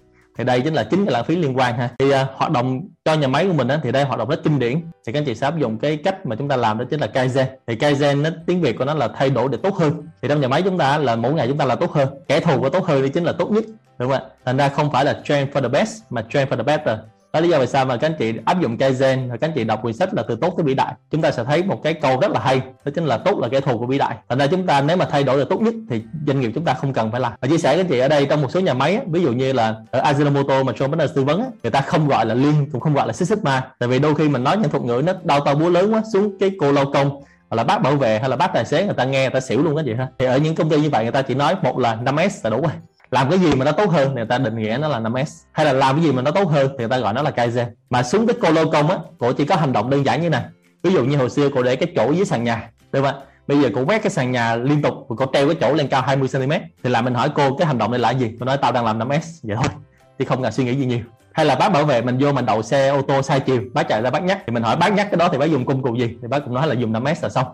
thì 0.41 0.45
đây 0.45 0.61
chính 0.61 0.75
là 0.75 0.85
chính 0.85 1.05
cái 1.05 1.13
lãng 1.13 1.25
phí 1.25 1.37
liên 1.37 1.59
quan 1.59 1.75
ha. 1.75 1.89
Thì 1.99 2.07
uh, 2.07 2.15
hoạt 2.35 2.51
động 2.51 2.81
cho 3.05 3.15
nhà 3.15 3.29
máy 3.29 3.47
của 3.47 3.53
mình 3.53 3.69
á, 3.69 3.81
thì 3.83 3.93
đây 3.93 4.05
hoạt 4.05 4.19
động 4.19 4.29
rất 4.29 4.41
kinh 4.45 4.59
điển. 4.59 4.81
Thì 5.07 5.13
các 5.13 5.19
anh 5.19 5.25
chị 5.25 5.35
sẽ 5.35 5.47
áp 5.47 5.59
dụng 5.59 5.79
cái 5.79 5.97
cách 5.97 6.27
mà 6.27 6.37
chúng 6.37 6.49
ta 6.49 6.57
làm 6.57 6.79
đó 6.79 6.85
chính 6.91 7.01
là 7.01 7.07
kaizen. 7.07 7.45
Thì 7.67 7.75
kaizen 7.75 8.23
nó 8.23 8.31
tiếng 8.47 8.61
việt 8.61 8.79
của 8.79 8.85
nó 8.85 8.95
là 8.95 9.09
thay 9.09 9.31
đổi 9.31 9.49
để 9.53 9.59
tốt 9.63 9.75
hơn. 9.75 9.93
Thì 10.23 10.29
trong 10.29 10.41
nhà 10.41 10.49
máy 10.49 10.63
chúng 10.63 10.79
ta 10.79 10.99
là 10.99 11.17
mỗi 11.17 11.33
ngày 11.33 11.49
chúng 11.49 11.59
ta 11.59 11.65
là 11.65 11.75
tốt 11.75 11.93
hơn. 11.93 12.09
Kẻ 12.29 12.41
thù 12.41 12.61
của 12.61 12.69
tốt 12.69 12.85
hơn 12.85 13.03
thì 13.03 13.09
chính 13.09 13.25
là 13.25 13.33
tốt 13.33 13.51
nhất 13.51 13.65
đúng 13.99 14.11
không 14.11 14.23
ạ? 14.23 14.29
Thành 14.45 14.57
ra 14.57 14.69
không 14.69 14.93
phải 14.93 15.05
là 15.05 15.21
train 15.25 15.51
for 15.51 15.63
the 15.63 15.69
best 15.69 16.03
mà 16.11 16.23
train 16.31 16.49
for 16.49 16.57
the 16.57 16.63
better 16.63 16.99
đó 17.33 17.41
là 17.41 17.45
lý 17.45 17.49
do 17.49 17.59
vì 17.59 17.67
sao 17.67 17.85
mà 17.85 17.97
các 17.97 18.07
anh 18.07 18.15
chị 18.19 18.35
áp 18.45 18.61
dụng 18.61 18.77
Kaizen 18.77 19.31
và 19.31 19.37
các 19.37 19.49
anh 19.49 19.53
chị 19.55 19.65
đọc 19.65 19.83
quyển 19.83 19.95
sách 19.95 20.15
là 20.15 20.23
từ 20.29 20.37
tốt 20.37 20.55
tới 20.57 20.65
vĩ 20.65 20.75
đại. 20.75 20.95
Chúng 21.11 21.23
ta 21.23 21.31
sẽ 21.31 21.45
thấy 21.45 21.63
một 21.63 21.81
cái 21.83 21.95
câu 21.95 22.21
rất 22.21 22.31
là 22.31 22.41
hay, 22.41 22.61
đó 22.85 22.93
chính 22.95 23.05
là 23.05 23.19
tốt 23.19 23.39
là 23.39 23.49
kẻ 23.49 23.61
thù 23.61 23.79
của 23.79 23.87
vĩ 23.87 23.99
đại. 23.99 24.17
Thành 24.29 24.39
ra 24.39 24.47
chúng 24.47 24.67
ta 24.67 24.81
nếu 24.81 24.97
mà 24.97 25.05
thay 25.05 25.25
đổi 25.25 25.37
được 25.37 25.49
tốt 25.49 25.61
nhất 25.61 25.75
thì 25.91 26.03
doanh 26.27 26.41
nghiệp 26.41 26.51
chúng 26.55 26.65
ta 26.65 26.75
không 26.75 26.93
cần 26.93 27.11
phải 27.11 27.21
làm. 27.21 27.33
Và 27.41 27.49
chia 27.49 27.59
sẻ 27.59 27.69
với 27.69 27.85
anh 27.85 27.89
chị 27.89 27.99
ở 27.99 28.09
đây 28.09 28.27
trong 28.27 28.43
một 28.43 28.51
số 28.51 28.61
nhà 28.61 28.75
máy 28.75 29.01
ví 29.07 29.23
dụ 29.23 29.33
như 29.33 29.53
là 29.53 29.75
ở 29.91 30.01
Ajinomoto 30.03 30.65
mà 30.65 30.73
John 30.73 30.89
Bernard 30.91 31.15
tư 31.15 31.25
vấn 31.25 31.45
người 31.63 31.71
ta 31.71 31.81
không 31.81 32.09
gọi 32.09 32.27
là 32.27 32.35
liên 32.35 32.71
cũng 32.73 32.81
không 32.81 32.95
gọi 32.95 33.07
là 33.07 33.13
Six 33.13 33.29
Sigma. 33.29 33.71
Tại 33.79 33.89
vì 33.89 33.99
đôi 33.99 34.15
khi 34.15 34.29
mình 34.29 34.45
nói 34.45 34.57
những 34.57 34.71
thuật 34.71 34.83
ngữ 34.83 35.03
nó 35.05 35.13
đau 35.23 35.41
to 35.41 35.55
búa 35.55 35.69
lớn 35.69 35.95
quá, 35.95 36.03
xuống 36.13 36.39
cái 36.41 36.51
cô 36.61 36.73
lao 36.73 36.85
công, 36.95 37.11
hoặc 37.51 37.57
là 37.57 37.65
bác 37.65 37.83
bảo 37.83 37.97
vệ, 37.97 38.19
hay 38.19 38.29
là 38.29 38.37
bác 38.37 38.53
tài 38.55 38.65
xế, 38.65 38.85
người 38.85 38.95
ta 38.95 39.05
nghe, 39.05 39.21
người 39.21 39.31
ta 39.31 39.41
xỉu 39.41 39.63
luôn 39.63 39.77
đó 39.77 39.83
chị 39.85 39.95
ha. 39.95 40.09
Thì 40.19 40.27
ở 40.27 40.39
những 40.39 40.55
công 40.55 40.71
ty 40.71 40.81
như 40.81 40.91
vậy 40.91 41.05
người 41.05 41.13
ta 41.13 41.23
chỉ 41.23 41.35
nói 41.35 41.55
một 41.63 41.79
là 41.79 41.99
5S 42.05 42.31
là 42.45 42.51
đủ 42.51 42.61
rồi 42.61 42.73
làm 43.11 43.31
cái 43.31 43.39
gì 43.39 43.55
mà 43.55 43.65
nó 43.65 43.73
tốt 43.73 43.91
hơn 43.91 44.09
thì 44.09 44.15
người 44.15 44.27
ta 44.27 44.39
định 44.39 44.59
nghĩa 44.59 44.79
nó 44.81 44.89
là 44.89 45.01
5S 45.01 45.45
hay 45.53 45.67
là 45.67 45.73
làm 45.73 45.97
cái 45.97 46.05
gì 46.05 46.13
mà 46.13 46.23
nó 46.23 46.31
tốt 46.31 46.49
hơn 46.49 46.69
thì 46.69 46.77
người 46.79 46.89
ta 46.89 46.99
gọi 46.99 47.15
nó 47.15 47.23
là 47.23 47.31
Kaizen. 47.31 47.67
Mà 47.91 48.03
xuống 48.03 48.27
cái 48.27 48.37
cô 48.41 48.51
lô 48.51 48.71
công 48.71 48.91
á, 48.91 48.97
cổ 49.19 49.33
chỉ 49.33 49.45
có 49.45 49.57
hành 49.57 49.73
động 49.73 49.91
đơn 49.91 50.05
giản 50.05 50.21
như 50.21 50.31
này. 50.31 50.43
Ví 50.83 50.93
dụ 50.93 51.05
như 51.05 51.17
hồi 51.17 51.31
xưa 51.31 51.49
cô 51.55 51.63
để 51.63 51.77
cái 51.77 51.93
chỗ 51.97 52.13
dưới 52.13 52.25
sàn 52.25 52.45
nhà 52.45 52.71
đúng 52.93 53.05
không 53.05 53.15
bây 53.51 53.61
giờ 53.61 53.71
cô 53.75 53.85
quét 53.85 54.03
cái 54.03 54.11
sàn 54.11 54.33
nhà 54.33 54.57
liên 54.57 54.83
tục 54.83 54.95
và 55.09 55.17
cô 55.19 55.27
treo 55.33 55.47
cái 55.47 55.57
chỗ 55.61 55.75
lên 55.75 55.89
cao 55.89 56.03
20 56.03 56.29
cm 56.33 56.53
thì 56.83 56.91
là 56.91 57.03
mình 57.03 57.15
hỏi 57.15 57.31
cô, 57.35 57.57
cái 57.57 57.67
hành 57.67 57.79
động 57.79 57.91
này 57.91 58.01
là 58.01 58.11
gì? 58.11 58.31
Cô 58.41 58.47
nói, 58.47 58.57
tao 58.57 58.73
đang 58.73 58.85
làm 58.85 58.99
5S 58.99 59.21
vậy 59.43 59.57
thôi 59.57 59.73
thì 60.19 60.25
không 60.25 60.43
cần 60.43 60.53
suy 60.53 60.65
nghĩ 60.65 60.75
gì 60.75 60.87
nhiều. 60.87 61.01
Hay 61.33 61.47
là 61.47 61.55
bác 61.55 61.69
bảo 61.69 61.85
vệ 61.85 62.03
mình 62.03 62.19
vô 62.21 62.33
mình 62.33 62.47
đậu 62.47 62.63
xe 62.63 62.89
ô 62.89 63.03
tô 63.03 63.23
sai 63.23 63.41
chiều, 63.41 63.63
bác 63.75 63.89
chạy 63.89 64.03
ra 64.03 64.11
bác 64.11 64.23
nhắc. 64.23 64.39
Thì 64.47 64.53
mình 64.53 64.63
hỏi 64.63 64.77
bác 64.77 64.93
nhắc 64.93 65.09
cái 65.11 65.17
đó 65.17 65.29
thì 65.33 65.39
bác 65.39 65.47
dùng 65.47 65.67
công 65.67 65.83
cụ 65.83 65.95
gì? 65.95 66.17
Thì 66.23 66.29
bác 66.29 66.39
cũng 66.39 66.55
nói 66.55 66.67
là 66.67 66.75
dùng 66.75 66.93
5S 66.93 67.15
là 67.23 67.29
xong 67.29 67.47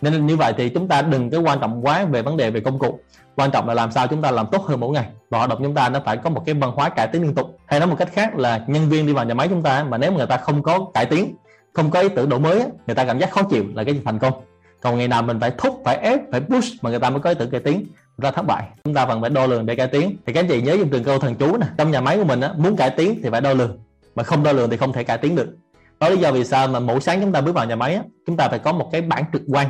nên 0.00 0.26
như 0.26 0.36
vậy 0.36 0.52
thì 0.56 0.68
chúng 0.68 0.88
ta 0.88 1.02
đừng 1.02 1.30
cái 1.30 1.40
quan 1.40 1.60
trọng 1.60 1.86
quá 1.86 2.04
về 2.04 2.22
vấn 2.22 2.36
đề 2.36 2.50
về 2.50 2.60
công 2.60 2.78
cụ. 2.78 3.00
Quan 3.36 3.50
trọng 3.50 3.68
là 3.68 3.74
làm 3.74 3.92
sao 3.92 4.06
chúng 4.06 4.22
ta 4.22 4.30
làm 4.30 4.46
tốt 4.52 4.64
hơn 4.66 4.80
mỗi 4.80 4.90
ngày. 4.90 5.06
Và 5.30 5.38
hoạt 5.38 5.50
động 5.50 5.58
chúng 5.62 5.74
ta 5.74 5.88
nó 5.88 6.00
phải 6.04 6.16
có 6.16 6.30
một 6.30 6.42
cái 6.46 6.54
văn 6.54 6.70
hóa 6.74 6.88
cải 6.88 7.06
tiến 7.06 7.22
liên 7.22 7.34
tục. 7.34 7.58
Hay 7.66 7.80
nói 7.80 7.88
một 7.88 7.96
cách 7.98 8.08
khác 8.12 8.36
là 8.36 8.64
nhân 8.66 8.88
viên 8.88 9.06
đi 9.06 9.12
vào 9.12 9.24
nhà 9.24 9.34
máy 9.34 9.48
chúng 9.48 9.62
ta 9.62 9.84
mà 9.84 9.98
nếu 9.98 10.10
mà 10.10 10.16
người 10.16 10.26
ta 10.26 10.36
không 10.36 10.62
có 10.62 10.86
cải 10.94 11.06
tiến 11.06 11.34
không 11.72 11.90
có 11.90 12.00
ý 12.00 12.08
tưởng 12.08 12.28
đổi 12.28 12.40
mới 12.40 12.64
người 12.86 12.94
ta 12.94 13.04
cảm 13.04 13.18
giác 13.18 13.30
khó 13.30 13.42
chịu 13.42 13.64
là 13.74 13.84
cái 13.84 13.94
gì 13.94 14.00
thành 14.04 14.18
công. 14.18 14.32
Còn 14.80 14.98
ngày 14.98 15.08
nào 15.08 15.22
mình 15.22 15.40
phải 15.40 15.52
thúc 15.58 15.82
phải 15.84 15.96
ép 15.96 16.20
phải 16.32 16.40
push 16.40 16.84
mà 16.84 16.90
người 16.90 16.98
ta 16.98 17.10
mới 17.10 17.20
có 17.20 17.30
ý 17.30 17.36
tưởng 17.38 17.50
cải 17.50 17.60
tiến 17.60 17.86
ra 18.18 18.30
thất 18.30 18.46
bại. 18.46 18.68
Chúng 18.84 18.94
ta 18.94 19.06
cần 19.06 19.20
phải 19.20 19.30
đo 19.30 19.46
lường 19.46 19.66
để 19.66 19.76
cải 19.76 19.86
tiến. 19.86 20.16
Thì 20.26 20.32
các 20.32 20.40
anh 20.40 20.48
chị 20.48 20.62
nhớ 20.62 20.72
dùng 20.72 20.88
từng 20.90 21.04
câu 21.04 21.18
thần 21.18 21.34
chú 21.34 21.56
nè. 21.56 21.66
Trong 21.78 21.90
nhà 21.90 22.00
máy 22.00 22.16
của 22.16 22.24
mình 22.24 22.40
á, 22.40 22.52
muốn 22.56 22.76
cải 22.76 22.90
tiến 22.90 23.20
thì 23.22 23.30
phải 23.30 23.40
đo 23.40 23.52
lường. 23.52 23.78
Mà 24.14 24.22
không 24.22 24.42
đo 24.42 24.52
lường 24.52 24.70
thì 24.70 24.76
không 24.76 24.92
thể 24.92 25.04
cải 25.04 25.18
tiến 25.18 25.36
được. 25.36 25.56
Đó 26.00 26.08
lý 26.08 26.16
do 26.16 26.32
vì 26.32 26.44
sao 26.44 26.68
mà 26.68 26.80
mỗi 26.80 27.00
sáng 27.00 27.20
chúng 27.20 27.32
ta 27.32 27.40
bước 27.40 27.52
vào 27.52 27.66
nhà 27.66 27.76
máy 27.76 27.94
á, 27.94 28.02
chúng 28.26 28.36
ta 28.36 28.48
phải 28.48 28.58
có 28.58 28.72
một 28.72 28.88
cái 28.92 29.02
bảng 29.02 29.24
trực 29.32 29.42
quan 29.48 29.66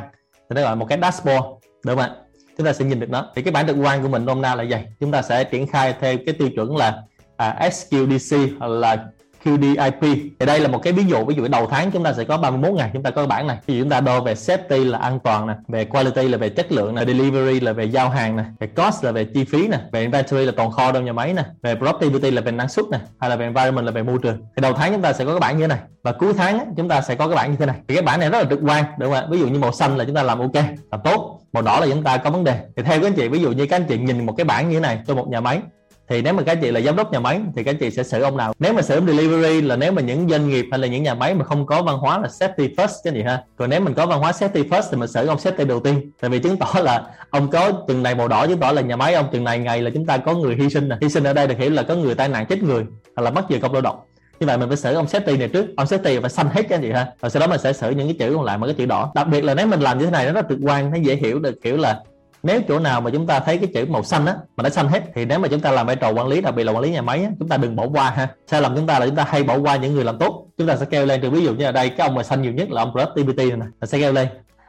thì 0.49 0.55
nó 0.55 0.61
gọi 0.61 0.75
một 0.75 0.85
cái 0.89 0.99
dashboard 1.01 1.45
đúng 1.85 1.95
không 1.95 1.99
ạ? 1.99 2.15
Chúng 2.57 2.65
ta 2.65 2.73
sẽ 2.73 2.85
nhìn 2.85 2.99
được 2.99 3.09
nó. 3.09 3.31
Thì 3.35 3.41
cái 3.41 3.51
bản 3.51 3.67
trực 3.67 3.77
quan 3.83 4.01
của 4.03 4.09
mình 4.09 4.27
hôm 4.27 4.41
nay 4.41 4.57
là 4.57 4.63
gì 4.63 4.75
chúng 4.99 5.11
ta 5.11 5.21
sẽ 5.21 5.43
triển 5.43 5.67
khai 5.67 5.95
theo 5.99 6.17
cái 6.25 6.35
tiêu 6.39 6.49
chuẩn 6.55 6.77
là 6.77 7.03
à, 7.37 7.69
SQDC 7.69 8.49
hoặc 8.59 8.67
là 8.67 9.05
QDIP 9.43 10.01
thì 10.39 10.45
đây 10.45 10.59
là 10.59 10.67
một 10.67 10.79
cái 10.83 10.93
ví 10.93 11.03
dụ 11.03 11.25
ví 11.25 11.35
dụ 11.35 11.47
đầu 11.47 11.67
tháng 11.67 11.91
chúng 11.91 12.03
ta 12.03 12.13
sẽ 12.13 12.23
có 12.23 12.37
31 12.37 12.73
ngày, 12.73 12.89
chúng 12.93 13.03
ta 13.03 13.09
có 13.09 13.25
bản 13.25 13.47
này. 13.47 13.57
Thì 13.67 13.79
chúng 13.79 13.89
ta 13.89 14.01
đo 14.01 14.21
về 14.21 14.33
safety 14.33 14.89
là 14.89 14.99
an 14.99 15.19
toàn 15.19 15.47
nè, 15.47 15.53
về 15.67 15.85
quality 15.85 16.27
là 16.27 16.37
về 16.37 16.49
chất 16.49 16.71
lượng 16.71 16.95
nè, 16.95 17.05
delivery 17.05 17.59
là 17.59 17.73
về 17.73 17.83
giao 17.83 18.09
hàng 18.09 18.35
nè, 18.35 18.43
về 18.59 18.67
cost 18.67 19.03
là 19.03 19.11
về 19.11 19.23
chi 19.23 19.43
phí 19.43 19.67
nè, 19.67 19.79
về 19.91 20.01
inventory 20.01 20.45
là 20.45 20.51
tồn 20.51 20.71
kho 20.71 20.91
trong 20.91 21.05
nhà 21.05 21.13
máy 21.13 21.33
nè, 21.33 21.43
về 21.63 21.75
productivity 21.75 22.31
là 22.31 22.41
về 22.41 22.51
năng 22.51 22.69
suất 22.69 22.85
nè, 22.91 22.99
hay 23.19 23.29
là 23.29 23.35
về 23.35 23.45
environment 23.45 23.85
là 23.85 23.91
về 23.91 24.03
môi 24.03 24.17
trường. 24.23 24.37
Thì 24.55 24.61
đầu 24.61 24.73
tháng 24.73 24.91
chúng 24.91 25.01
ta 25.01 25.13
sẽ 25.13 25.25
có 25.25 25.31
cái 25.31 25.39
bản 25.39 25.57
như 25.57 25.63
thế 25.63 25.67
này, 25.67 25.79
và 26.03 26.11
cuối 26.11 26.33
tháng 26.37 26.73
chúng 26.77 26.89
ta 26.89 27.01
sẽ 27.01 27.15
có 27.15 27.27
cái 27.27 27.35
bản 27.35 27.51
như 27.51 27.57
thế 27.57 27.65
này. 27.65 27.75
Thì 27.87 27.95
cái 27.95 28.03
bản 28.03 28.19
này 28.19 28.29
rất 28.29 28.39
là 28.39 28.49
trực 28.49 28.59
quan, 28.63 28.83
đúng 28.97 29.11
không 29.11 29.23
ạ? 29.23 29.27
Ví 29.29 29.39
dụ 29.39 29.47
như 29.47 29.59
màu 29.59 29.71
xanh 29.71 29.97
là 29.97 30.05
chúng 30.05 30.15
ta 30.15 30.23
làm 30.23 30.39
ok, 30.39 30.55
làm 30.91 31.01
tốt. 31.03 31.39
Màu 31.53 31.63
đỏ 31.63 31.79
là 31.79 31.87
chúng 31.89 32.03
ta 32.03 32.17
có 32.17 32.29
vấn 32.29 32.43
đề. 32.43 32.59
Thì 32.75 32.83
theo 32.83 32.99
các 32.99 33.07
anh 33.07 33.13
chị, 33.13 33.27
ví 33.27 33.39
dụ 33.39 33.51
như 33.51 33.65
các 33.65 33.75
anh 33.75 33.85
chị 33.89 33.97
nhìn 33.97 34.25
một 34.25 34.33
cái 34.37 34.45
bản 34.45 34.69
như 34.69 34.75
thế 34.75 34.79
này 34.79 34.99
cho 35.07 35.15
một 35.15 35.27
nhà 35.29 35.41
máy 35.41 35.61
thì 36.09 36.21
nếu 36.21 36.33
mà 36.33 36.43
các 36.43 36.57
chị 36.61 36.71
là 36.71 36.81
giám 36.81 36.95
đốc 36.95 37.11
nhà 37.11 37.19
máy 37.19 37.41
thì 37.55 37.63
các 37.63 37.75
chị 37.79 37.91
sẽ 37.91 38.03
xử 38.03 38.21
ông 38.21 38.37
nào? 38.37 38.53
Nếu 38.59 38.73
mà 38.73 38.81
xử 38.81 39.01
delivery 39.07 39.61
là 39.61 39.75
nếu 39.75 39.91
mà 39.91 40.01
những 40.01 40.29
doanh 40.29 40.49
nghiệp 40.49 40.65
hay 40.71 40.79
là 40.79 40.87
những 40.87 41.03
nhà 41.03 41.13
máy 41.13 41.33
mà 41.33 41.45
không 41.45 41.65
có 41.65 41.83
văn 41.83 41.97
hóa 41.97 42.19
là 42.19 42.27
safety 42.27 42.75
first 42.75 42.93
chứ 43.03 43.11
gì 43.11 43.23
ha. 43.23 43.43
Còn 43.55 43.69
nếu 43.69 43.81
mình 43.81 43.93
có 43.93 44.05
văn 44.05 44.19
hóa 44.19 44.31
safety 44.31 44.69
first 44.69 44.83
thì 44.91 44.97
mình 44.97 45.09
xử 45.09 45.27
ông 45.27 45.37
safety 45.37 45.67
đầu 45.67 45.79
tiên. 45.79 46.11
Tại 46.21 46.29
vì 46.29 46.39
chứng 46.39 46.57
tỏ 46.57 46.79
là 46.83 47.03
ông 47.29 47.51
có 47.51 47.71
từng 47.87 48.03
này 48.03 48.15
màu 48.15 48.27
đỏ, 48.27 48.47
chứng 48.47 48.59
tỏ 48.59 48.71
là 48.71 48.81
nhà 48.81 48.95
máy 48.95 49.13
ông 49.13 49.29
từng 49.31 49.43
này 49.43 49.59
ngày 49.59 49.81
là 49.81 49.89
chúng 49.93 50.05
ta 50.05 50.17
có 50.17 50.33
người 50.33 50.55
hy 50.55 50.69
sinh 50.69 50.89
nè. 50.89 50.95
Hy 51.01 51.09
sinh 51.09 51.23
ở 51.23 51.33
đây 51.33 51.47
được 51.47 51.57
hiểu 51.57 51.69
là 51.69 51.83
có 51.83 51.95
người 51.95 52.15
tai 52.15 52.29
nạn 52.29 52.45
chết 52.45 52.63
người 52.63 52.85
hoặc 53.15 53.23
là 53.23 53.31
mất 53.31 53.49
giờ 53.49 53.57
công 53.61 53.73
lao 53.73 53.81
động. 53.81 53.99
Như 54.39 54.47
vậy 54.47 54.57
mình 54.57 54.67
phải 54.67 54.77
xử 54.77 54.93
ông 54.93 55.05
safety 55.05 55.39
này 55.39 55.47
trước. 55.47 55.65
Ông 55.77 55.87
safety 55.87 56.21
phải 56.21 56.29
xanh 56.29 56.47
hết 56.53 56.63
các 56.69 56.79
chị 56.81 56.91
ha. 56.91 57.07
Rồi 57.21 57.29
sau 57.29 57.39
đó 57.39 57.47
mình 57.47 57.59
sẽ 57.59 57.73
xử 57.73 57.89
những 57.89 58.07
cái 58.07 58.15
chữ 58.19 58.35
còn 58.35 58.43
lại 58.45 58.57
mà 58.57 58.67
cái 58.67 58.75
chữ 58.77 58.85
đỏ. 58.85 59.11
Đặc 59.15 59.27
biệt 59.27 59.43
là 59.43 59.53
nếu 59.53 59.67
mình 59.67 59.79
làm 59.79 59.99
như 59.99 60.05
thế 60.05 60.11
này 60.11 60.25
nó 60.25 60.31
rất 60.31 60.45
trực 60.49 60.57
quan, 60.61 60.91
nó 60.91 60.97
dễ 60.97 61.15
hiểu 61.15 61.39
được 61.39 61.61
kiểu 61.63 61.77
là 61.77 61.99
nếu 62.43 62.61
chỗ 62.67 62.79
nào 62.79 63.01
mà 63.01 63.11
chúng 63.11 63.27
ta 63.27 63.39
thấy 63.39 63.57
cái 63.57 63.69
chữ 63.73 63.85
màu 63.85 64.03
xanh 64.03 64.25
á 64.25 64.35
mà 64.57 64.63
nó 64.63 64.69
xanh 64.69 64.87
hết 64.87 65.03
thì 65.15 65.25
nếu 65.25 65.39
mà 65.39 65.47
chúng 65.47 65.59
ta 65.59 65.71
làm 65.71 65.87
vai 65.87 65.95
trò 65.95 66.09
quản 66.09 66.27
lý 66.27 66.41
đặc 66.41 66.55
biệt 66.55 66.63
là 66.63 66.71
quản 66.71 66.83
lý 66.83 66.91
nhà 66.91 67.01
máy 67.01 67.23
á, 67.23 67.29
chúng 67.39 67.47
ta 67.47 67.57
đừng 67.57 67.75
bỏ 67.75 67.87
qua 67.87 68.09
ha. 68.09 68.27
Sai 68.47 68.61
lầm 68.61 68.75
chúng 68.75 68.87
ta 68.87 68.99
là 68.99 69.05
chúng 69.05 69.15
ta 69.15 69.25
hay 69.27 69.43
bỏ 69.43 69.57
qua 69.57 69.75
những 69.75 69.95
người 69.95 70.03
làm 70.03 70.17
tốt. 70.17 70.47
Chúng 70.57 70.67
ta 70.67 70.75
sẽ 70.75 70.85
kêu 70.85 71.05
lên 71.05 71.21
từ 71.21 71.29
ví 71.29 71.43
dụ 71.43 71.53
như 71.53 71.65
là 71.65 71.71
đây 71.71 71.89
cái 71.89 72.07
ông 72.07 72.15
mà 72.15 72.23
xanh 72.23 72.41
nhiều 72.41 72.53
nhất 72.53 72.69
là 72.71 72.81
ông 72.81 72.91
productivity 72.91 73.49
này 73.49 73.57
nè 73.57 73.87
sẽ 73.87 73.99
kêu 73.99 74.13
lên. 74.13 74.27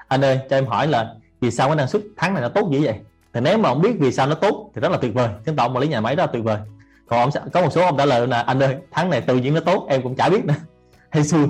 Anh 0.08 0.24
ơi 0.24 0.40
cho 0.50 0.56
em 0.56 0.66
hỏi 0.66 0.88
là 0.88 1.14
vì 1.40 1.50
sao 1.50 1.68
cái 1.68 1.76
năng 1.76 1.88
suất 1.88 2.02
tháng 2.16 2.34
này 2.34 2.42
nó 2.42 2.48
tốt 2.48 2.68
như 2.70 2.80
vậy? 2.82 2.94
Thì 3.34 3.40
nếu 3.40 3.58
mà 3.58 3.68
ông 3.68 3.82
biết 3.82 3.92
vì 3.98 4.12
sao 4.12 4.26
nó 4.26 4.34
tốt 4.34 4.70
thì 4.74 4.80
rất 4.80 4.92
là 4.92 4.98
tuyệt 4.98 5.14
vời. 5.14 5.28
Chứng 5.46 5.56
tỏ 5.56 5.64
ông 5.64 5.72
quản 5.72 5.82
lý 5.82 5.88
nhà 5.88 6.00
máy 6.00 6.16
đó 6.16 6.24
là 6.24 6.32
tuyệt 6.32 6.44
vời. 6.44 6.58
Còn 7.06 7.20
ông 7.20 7.50
có 7.52 7.60
một 7.62 7.72
số 7.72 7.82
ông 7.82 7.96
trả 7.98 8.04
lời 8.04 8.26
là 8.26 8.42
anh 8.42 8.62
ơi 8.62 8.76
tháng 8.90 9.10
này 9.10 9.20
tự 9.20 9.36
nhiên 9.36 9.54
nó 9.54 9.60
tốt 9.60 9.86
em 9.88 10.02
cũng 10.02 10.16
chả 10.16 10.28
biết 10.28 10.44
nữa. 10.44 10.54
Hay 11.10 11.24
xui. 11.24 11.46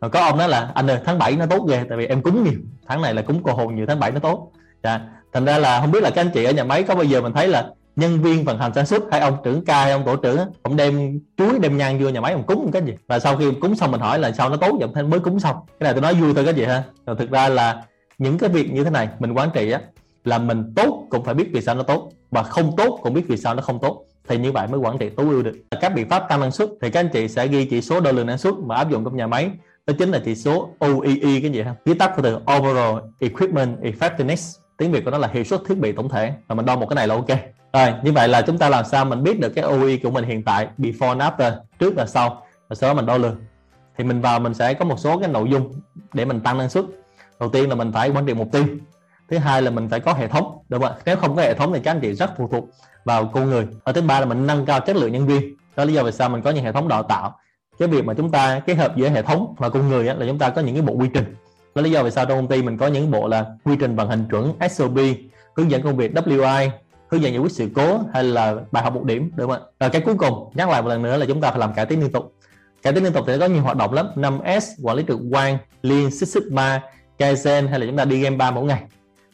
Còn 0.00 0.10
có 0.10 0.20
ông 0.20 0.38
nói 0.38 0.48
là 0.48 0.70
anh 0.74 0.90
ơi 0.90 0.98
tháng 1.04 1.18
7 1.18 1.36
nó 1.36 1.46
tốt 1.46 1.66
ghê 1.68 1.84
tại 1.88 1.98
vì 1.98 2.06
em 2.06 2.22
cúng 2.22 2.44
nhiều. 2.44 2.60
Tháng 2.86 3.02
này 3.02 3.14
là 3.14 3.22
cúng 3.22 3.40
cô 3.42 3.52
hồn 3.52 3.74
nhiều 3.74 3.86
tháng 3.86 4.00
7 4.00 4.10
nó 4.10 4.20
tốt. 4.20 4.52
Dạ 4.82 5.00
thành 5.34 5.44
ra 5.44 5.58
là 5.58 5.80
không 5.80 5.90
biết 5.90 6.02
là 6.02 6.10
các 6.10 6.20
anh 6.20 6.30
chị 6.34 6.44
ở 6.44 6.52
nhà 6.52 6.64
máy 6.64 6.82
có 6.82 6.94
bao 6.94 7.04
giờ 7.04 7.20
mình 7.20 7.32
thấy 7.32 7.48
là 7.48 7.66
nhân 7.96 8.22
viên 8.22 8.44
vận 8.44 8.58
hành 8.58 8.74
sản 8.74 8.86
xuất 8.86 9.02
hay 9.10 9.20
ông 9.20 9.36
trưởng 9.44 9.64
ca 9.64 9.82
hay 9.82 9.92
ông 9.92 10.04
tổ 10.04 10.16
trưởng 10.16 10.38
ông 10.62 10.76
đem 10.76 11.20
chuối, 11.36 11.58
đem 11.58 11.76
nhang 11.76 11.98
vô 11.98 12.08
nhà 12.08 12.20
máy 12.20 12.32
ông 12.32 12.42
cúng 12.42 12.70
cái 12.72 12.82
gì 12.82 12.92
và 13.08 13.18
sau 13.18 13.36
khi 13.36 13.50
cúng 13.60 13.76
xong 13.76 13.90
mình 13.90 14.00
hỏi 14.00 14.18
là 14.18 14.32
sao 14.32 14.48
nó 14.48 14.56
tốt 14.56 14.76
vậy 14.80 15.04
mới 15.04 15.20
cúng 15.20 15.40
xong. 15.40 15.56
Cái 15.66 15.84
này 15.84 15.92
tôi 15.92 16.02
nói 16.02 16.14
vui 16.14 16.34
thôi 16.34 16.44
cái 16.44 16.54
gì 16.54 16.64
ha. 16.64 16.82
Rồi 17.06 17.16
thực 17.18 17.30
ra 17.30 17.48
là 17.48 17.82
những 18.18 18.38
cái 18.38 18.50
việc 18.50 18.72
như 18.72 18.84
thế 18.84 18.90
này 18.90 19.08
mình 19.18 19.32
quản 19.32 19.50
trị 19.54 19.70
á, 19.70 19.80
là 20.24 20.38
mình 20.38 20.72
tốt 20.76 21.06
cũng 21.10 21.24
phải 21.24 21.34
biết 21.34 21.48
vì 21.52 21.60
sao 21.60 21.74
nó 21.74 21.82
tốt 21.82 22.10
và 22.30 22.42
không 22.42 22.76
tốt 22.76 22.98
cũng 23.02 23.14
biết 23.14 23.24
vì 23.28 23.36
sao 23.36 23.54
nó 23.54 23.62
không 23.62 23.78
tốt. 23.82 24.04
Thì 24.28 24.38
như 24.38 24.52
vậy 24.52 24.66
mới 24.66 24.80
quản 24.80 24.98
trị 24.98 25.08
tối 25.16 25.26
ưu 25.26 25.42
được. 25.42 25.54
Các 25.80 25.94
biện 25.94 26.08
pháp 26.08 26.26
tăng 26.28 26.40
năng 26.40 26.50
suất 26.50 26.68
thì 26.82 26.90
các 26.90 27.00
anh 27.00 27.08
chị 27.08 27.28
sẽ 27.28 27.46
ghi 27.46 27.64
chỉ 27.64 27.80
số 27.80 28.00
đo 28.00 28.12
lường 28.12 28.26
năng 28.26 28.38
suất 28.38 28.54
mà 28.66 28.76
áp 28.76 28.90
dụng 28.90 29.04
trong 29.04 29.16
nhà 29.16 29.26
máy. 29.26 29.50
Đó 29.86 29.94
chính 29.98 30.10
là 30.10 30.20
chỉ 30.24 30.34
số 30.34 30.68
OEE 30.78 31.40
cái 31.40 31.50
gì 31.50 31.62
ha. 31.62 31.74
Viết 31.84 31.98
tắt 31.98 32.12
của 32.16 32.22
từ 32.22 32.38
Overall 32.56 32.98
Equipment 33.20 33.78
Effectiveness 33.80 34.63
tiếng 34.76 34.92
việt 34.92 35.04
của 35.04 35.10
nó 35.10 35.18
là 35.18 35.28
hiệu 35.32 35.44
suất 35.44 35.60
thiết 35.68 35.78
bị 35.78 35.92
tổng 35.92 36.08
thể. 36.08 36.32
Và 36.46 36.54
mình 36.54 36.66
đo 36.66 36.76
một 36.76 36.86
cái 36.86 36.94
này 36.94 37.08
là 37.08 37.14
ok. 37.14 37.28
Rồi, 37.72 37.94
như 38.02 38.12
vậy 38.12 38.28
là 38.28 38.42
chúng 38.42 38.58
ta 38.58 38.68
làm 38.68 38.84
sao 38.84 39.04
mình 39.04 39.22
biết 39.22 39.40
được 39.40 39.48
cái 39.48 39.64
OE 39.64 39.96
của 40.02 40.10
mình 40.10 40.24
hiện 40.24 40.42
tại 40.42 40.68
before 40.78 41.18
and 41.18 41.22
after, 41.22 41.52
trước 41.78 41.94
và 41.96 42.06
sau. 42.06 42.46
Và 42.68 42.74
sau 42.74 42.90
đó 42.90 42.94
mình 42.94 43.06
đo 43.06 43.16
lường. 43.16 43.36
Thì 43.98 44.04
mình 44.04 44.20
vào 44.20 44.40
mình 44.40 44.54
sẽ 44.54 44.74
có 44.74 44.84
một 44.84 44.98
số 44.98 45.18
cái 45.18 45.28
nội 45.28 45.50
dung 45.50 45.72
để 46.12 46.24
mình 46.24 46.40
tăng 46.40 46.58
năng 46.58 46.68
suất. 46.68 46.84
Đầu 47.40 47.48
tiên 47.48 47.68
là 47.68 47.74
mình 47.74 47.92
phải 47.92 48.10
quản 48.10 48.26
trị 48.26 48.34
mục 48.34 48.48
tiêu. 48.52 48.64
Thứ 49.30 49.38
hai 49.38 49.62
là 49.62 49.70
mình 49.70 49.88
phải 49.88 50.00
có 50.00 50.12
hệ 50.12 50.28
thống. 50.28 50.58
Đúng 50.68 50.82
không 50.82 50.92
ạ? 50.92 50.98
Nếu 51.04 51.16
không 51.16 51.36
có 51.36 51.42
hệ 51.42 51.54
thống 51.54 51.72
thì 51.72 51.80
các 51.80 51.90
anh 51.90 52.00
chị 52.00 52.12
rất 52.12 52.30
phụ 52.36 52.48
thuộc 52.48 52.64
vào 53.04 53.30
con 53.32 53.50
người. 53.50 53.66
Và 53.84 53.92
thứ 53.92 54.02
ba 54.02 54.20
là 54.20 54.26
mình 54.26 54.46
nâng 54.46 54.66
cao 54.66 54.80
chất 54.80 54.96
lượng 54.96 55.12
nhân 55.12 55.26
viên. 55.26 55.56
Đó 55.56 55.84
là 55.84 55.84
lý 55.84 55.94
do 55.94 56.02
vì 56.02 56.12
sao 56.12 56.28
mình 56.28 56.42
có 56.42 56.50
những 56.50 56.64
hệ 56.64 56.72
thống 56.72 56.88
đào 56.88 57.02
tạo. 57.02 57.38
Cái 57.78 57.88
việc 57.88 58.04
mà 58.04 58.14
chúng 58.14 58.30
ta 58.30 58.60
kết 58.66 58.74
hợp 58.74 58.96
giữa 58.96 59.08
hệ 59.08 59.22
thống 59.22 59.54
và 59.58 59.68
con 59.68 59.88
người 59.88 60.04
là 60.04 60.26
chúng 60.26 60.38
ta 60.38 60.50
có 60.50 60.62
những 60.62 60.74
cái 60.74 60.82
bộ 60.82 60.92
quy 60.92 61.08
trình 61.14 61.34
đó 61.74 61.82
lý 61.82 61.90
do 61.90 62.02
vì 62.02 62.10
sao 62.10 62.26
trong 62.26 62.38
công 62.38 62.48
ty 62.48 62.62
mình 62.62 62.76
có 62.76 62.86
những 62.86 63.10
bộ 63.10 63.28
là 63.28 63.46
quy 63.64 63.76
trình 63.80 63.96
vận 63.96 64.08
hành 64.08 64.24
chuẩn 64.30 64.52
SOP 64.70 64.98
hướng 65.56 65.70
dẫn 65.70 65.82
công 65.82 65.96
việc 65.96 66.12
WI 66.12 66.68
hướng 67.08 67.22
dẫn 67.22 67.32
giải 67.32 67.40
quyết 67.40 67.52
sự 67.52 67.68
cố 67.74 68.00
hay 68.12 68.24
là 68.24 68.56
bài 68.72 68.84
học 68.84 68.94
một 68.94 69.04
điểm, 69.04 69.30
đúng 69.36 69.50
không 69.50 69.62
ạ 69.62 69.66
và 69.78 69.88
cái 69.88 70.02
cuối 70.04 70.14
cùng, 70.14 70.52
nhắc 70.54 70.68
lại 70.68 70.82
một 70.82 70.88
lần 70.88 71.02
nữa 71.02 71.16
là 71.16 71.26
chúng 71.26 71.40
ta 71.40 71.50
phải 71.50 71.58
làm 71.58 71.74
cải 71.74 71.86
tiến 71.86 72.00
liên 72.00 72.12
tục 72.12 72.34
cải 72.82 72.92
tiến 72.92 73.04
liên 73.04 73.12
tục 73.12 73.24
thì 73.26 73.32
có 73.40 73.46
nhiều 73.46 73.62
hoạt 73.62 73.76
động 73.76 73.92
lắm 73.92 74.06
5S 74.16 74.60
quản 74.82 74.96
lý 74.96 75.04
trực 75.08 75.20
quan, 75.30 75.58
Lean, 75.82 76.10
Six 76.10 76.34
Sigma, 76.34 76.82
Kaizen 77.18 77.68
hay 77.68 77.80
là 77.80 77.86
chúng 77.86 77.96
ta 77.96 78.04
đi 78.04 78.20
game 78.20 78.36
ba 78.36 78.50
mỗi 78.50 78.64
ngày 78.64 78.82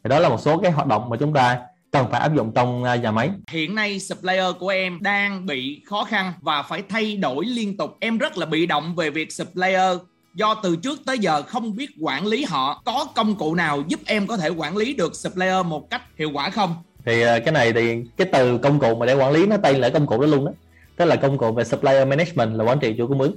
thì 0.04 0.08
đó 0.08 0.18
là 0.18 0.28
một 0.28 0.40
số 0.40 0.58
cái 0.58 0.72
hoạt 0.72 0.86
động 0.86 1.08
mà 1.08 1.16
chúng 1.16 1.32
ta 1.32 1.58
cần 1.90 2.06
phải 2.10 2.20
áp 2.20 2.36
dụng 2.36 2.52
trong 2.54 2.84
à, 2.84 2.96
nhà 2.96 3.10
máy. 3.10 3.30
Hiện 3.50 3.74
nay 3.74 4.00
supplier 4.00 4.44
của 4.60 4.68
em 4.68 4.98
đang 5.02 5.46
bị 5.46 5.82
khó 5.86 6.04
khăn 6.04 6.32
và 6.40 6.62
phải 6.62 6.82
thay 6.88 7.16
đổi 7.16 7.44
liên 7.44 7.76
tục. 7.76 7.96
Em 8.00 8.18
rất 8.18 8.38
là 8.38 8.46
bị 8.46 8.66
động 8.66 8.94
về 8.96 9.10
việc 9.10 9.32
supplier 9.32 9.96
do 10.34 10.54
từ 10.54 10.76
trước 10.76 11.00
tới 11.06 11.18
giờ 11.18 11.42
không 11.42 11.76
biết 11.76 11.90
quản 12.00 12.26
lý 12.26 12.44
họ 12.44 12.82
có 12.84 13.06
công 13.14 13.34
cụ 13.34 13.54
nào 13.54 13.82
giúp 13.88 14.00
em 14.06 14.26
có 14.26 14.36
thể 14.36 14.48
quản 14.48 14.76
lý 14.76 14.94
được 14.94 15.16
supplier 15.16 15.66
một 15.66 15.90
cách 15.90 16.02
hiệu 16.18 16.30
quả 16.34 16.50
không? 16.50 16.74
Thì 17.04 17.22
ờ, 17.22 17.40
cái 17.40 17.52
này 17.52 17.72
thì 17.72 18.02
cái 18.16 18.26
từ 18.32 18.58
công 18.58 18.78
cụ 18.78 18.94
mà 18.94 19.06
để 19.06 19.14
quản 19.14 19.32
lý 19.32 19.46
nó 19.46 19.56
tên 19.56 19.76
là 19.76 19.88
công 19.88 20.06
cụ 20.06 20.20
đó 20.20 20.26
luôn 20.26 20.44
đó. 20.44 20.52
Tức 20.96 21.04
là 21.04 21.16
công 21.16 21.38
cụ 21.38 21.52
về 21.52 21.64
supplier 21.64 22.08
management 22.08 22.56
là 22.56 22.64
quản 22.64 22.78
trị 22.78 22.94
chuỗi 22.98 23.06
cung 23.06 23.20
ứng. 23.20 23.36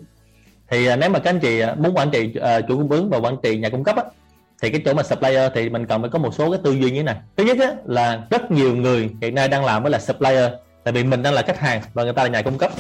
Thì 0.69 0.85
ờ, 0.85 0.95
nếu 0.95 1.09
mà 1.09 1.19
các 1.19 1.29
anh 1.29 1.39
chị 1.39 1.59
ờ, 1.59 1.75
muốn 1.75 1.97
quản 1.97 2.11
trị 2.11 2.33
uh, 2.37 2.65
chuỗi 2.67 2.77
cung 2.77 2.89
ứng 2.89 3.09
và 3.09 3.17
quản 3.17 3.35
trị 3.43 3.57
nhà 3.57 3.69
cung 3.69 3.83
cấp 3.83 3.95
á, 3.95 4.03
thì 4.61 4.69
cái 4.69 4.81
chỗ 4.85 4.93
mà 4.93 5.03
supplier 5.03 5.51
thì 5.55 5.69
mình 5.69 5.85
cần 5.85 6.01
phải 6.01 6.09
có 6.09 6.19
một 6.19 6.33
số 6.33 6.51
cái 6.51 6.59
tư 6.63 6.71
duy 6.71 6.91
như 6.91 6.97
thế 6.97 7.03
này. 7.03 7.15
Thứ 7.37 7.43
nhất 7.43 7.57
á, 7.59 7.71
là 7.85 8.27
rất 8.29 8.51
nhiều 8.51 8.75
người 8.75 9.09
hiện 9.21 9.35
nay 9.35 9.47
đang 9.47 9.65
làm 9.65 9.83
với 9.83 9.91
là 9.91 9.99
supplier 9.99 10.51
tại 10.83 10.93
vì 10.93 11.03
mình 11.03 11.23
đang 11.23 11.33
là 11.33 11.41
khách 11.41 11.59
hàng 11.59 11.81
và 11.93 12.03
người 12.03 12.13
ta 12.13 12.23
là 12.23 12.29
nhà 12.29 12.41
cung 12.41 12.57
cấp 12.57 12.71